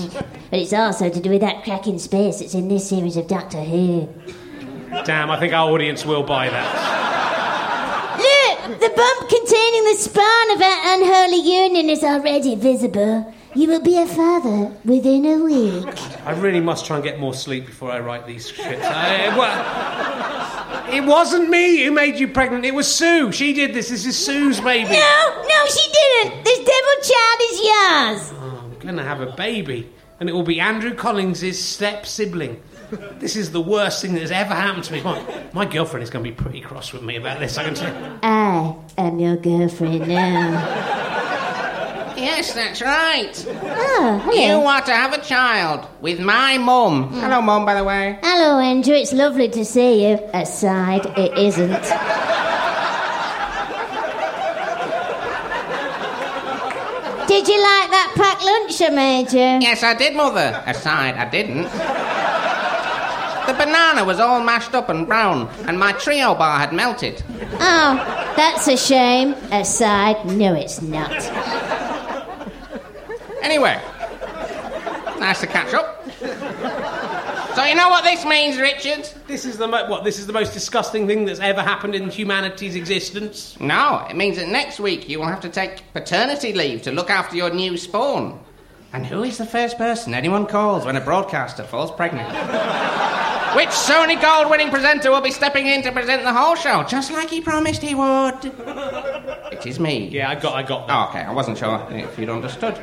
[0.49, 3.61] But it's also to do with that cracking space that's in this series of Doctor
[3.61, 4.09] Who.
[5.01, 6.67] Damn, I think our audience will buy that.
[8.17, 13.33] Look, the bump containing the spawn of our unholy union is already visible.
[13.55, 15.85] You will be a father within a week.
[16.25, 18.83] I really must try and get more sleep before I write these shits.
[18.83, 22.65] I, eh, well, It wasn't me who made you pregnant.
[22.65, 23.31] It was Sue.
[23.31, 23.89] She did this.
[23.89, 24.89] This is Sue's baby.
[24.91, 26.43] No, no, she didn't.
[26.43, 28.33] This devil child is yours.
[28.41, 29.89] Oh, I'm going to have a baby,
[30.19, 32.61] and it will be Andrew Collins' step sibling.
[33.19, 35.01] This is the worst thing that has ever happened to me.
[35.01, 37.73] My, my girlfriend is going to be pretty cross with me about this, I can
[37.73, 38.19] tell you.
[38.23, 41.01] I am your girlfriend now.
[42.15, 43.45] Yes, that's right.
[43.47, 44.57] Oh, hello.
[44.59, 47.09] You want to have a child with my mum.
[47.11, 47.21] Mm.
[47.21, 48.19] Hello, mum, by the way.
[48.21, 48.93] Hello, Andrew.
[48.93, 50.19] It's lovely to see you.
[50.33, 51.83] Aside, it isn't.
[57.27, 59.67] Did you like that packed lunch I made you?
[59.67, 60.63] Yes, I did, mother.
[60.67, 61.65] Aside, I didn't.
[63.47, 67.21] The banana was all mashed up and brown, and my trio bar had melted.
[67.53, 69.33] Oh, that's a shame.
[69.51, 71.11] Aside, no, it's not.
[73.41, 73.79] Anyway,
[75.19, 75.99] nice to catch up.
[77.55, 79.07] So you know what this means, Richard?
[79.27, 80.03] This is the mo- what?
[80.03, 83.59] This is the most disgusting thing that's ever happened in humanity's existence.
[83.59, 87.09] No, it means that next week you will have to take paternity leave to look
[87.11, 88.39] after your new spawn.
[88.93, 92.29] And who is the first person anyone calls when a broadcaster falls pregnant?
[93.55, 97.11] Which Sony Gold winning presenter will be stepping in to present the whole show, just
[97.11, 98.45] like he promised he would?
[99.51, 100.07] It is me.
[100.07, 100.89] Yeah, I got, I got.
[100.89, 102.75] Oh, okay, I wasn't sure if you'd understood.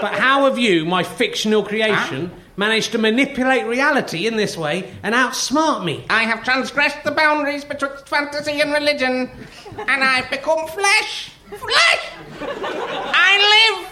[0.00, 2.40] But how have you, my fictional creation, ah.
[2.56, 6.04] managed to manipulate reality in this way and outsmart me?
[6.08, 9.28] I have transgressed the boundaries betwixt fantasy and religion,
[9.76, 11.32] and I've become flesh.
[11.48, 12.10] Flesh!
[12.40, 13.89] I live!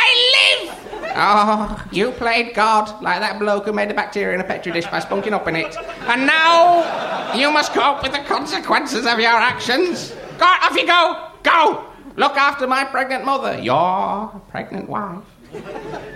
[0.00, 0.88] I live!
[1.20, 4.86] Oh, you played God like that bloke who made the bacteria in a petri dish
[4.86, 5.76] by spunking up in it.
[6.06, 10.14] And now you must cope with the consequences of your actions.
[10.38, 11.30] Go, off you go!
[11.42, 11.84] Go!
[12.16, 15.24] Look after my pregnant mother, your pregnant wife.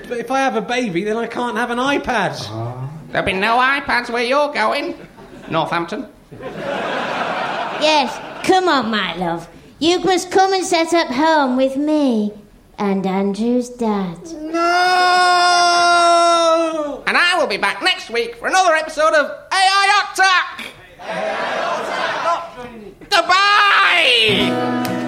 [0.09, 2.37] But if I have a baby, then I can't have an iPad.
[2.51, 2.91] Ah.
[3.11, 4.97] There'll be no iPads where you're going.
[5.51, 6.09] Northampton.
[7.81, 8.17] Yes,
[8.47, 9.49] come on, my love.
[9.79, 12.33] You must come and set up home with me
[12.83, 14.19] and Andrew's dad.
[14.33, 14.59] No!
[17.07, 20.67] And I will be back next week for another episode of AI Attack!
[23.09, 25.02] Goodbye!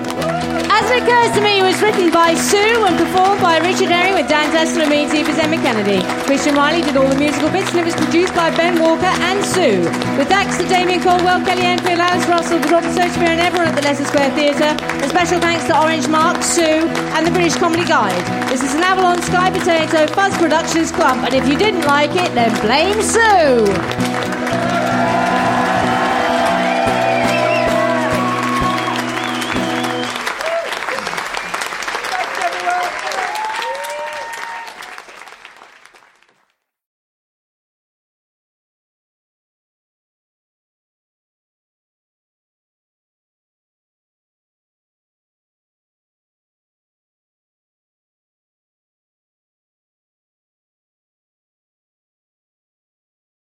[0.74, 4.14] As it occurs to me, it was written by Sue and performed by Richard Herring
[4.18, 5.22] with Dan Tetsell and me, T.
[5.22, 6.02] Emma Kennedy.
[6.26, 9.38] Christian Reilly did all the musical bits and it was produced by Ben Walker and
[9.44, 9.78] Sue.
[10.18, 13.76] With thanks to Damien Caldwell, Kelly Enfield, Alice Russell, the Robert Shakespeare and everyone at
[13.78, 14.74] the Leicester Square Theatre.
[14.74, 18.26] A special thanks to Orange Mark, Sue and the British Comedy Guide.
[18.50, 22.34] This is an Avalon Sky Potato Fuzz Productions Club and if you didn't like it,
[22.34, 24.43] then blame Sue.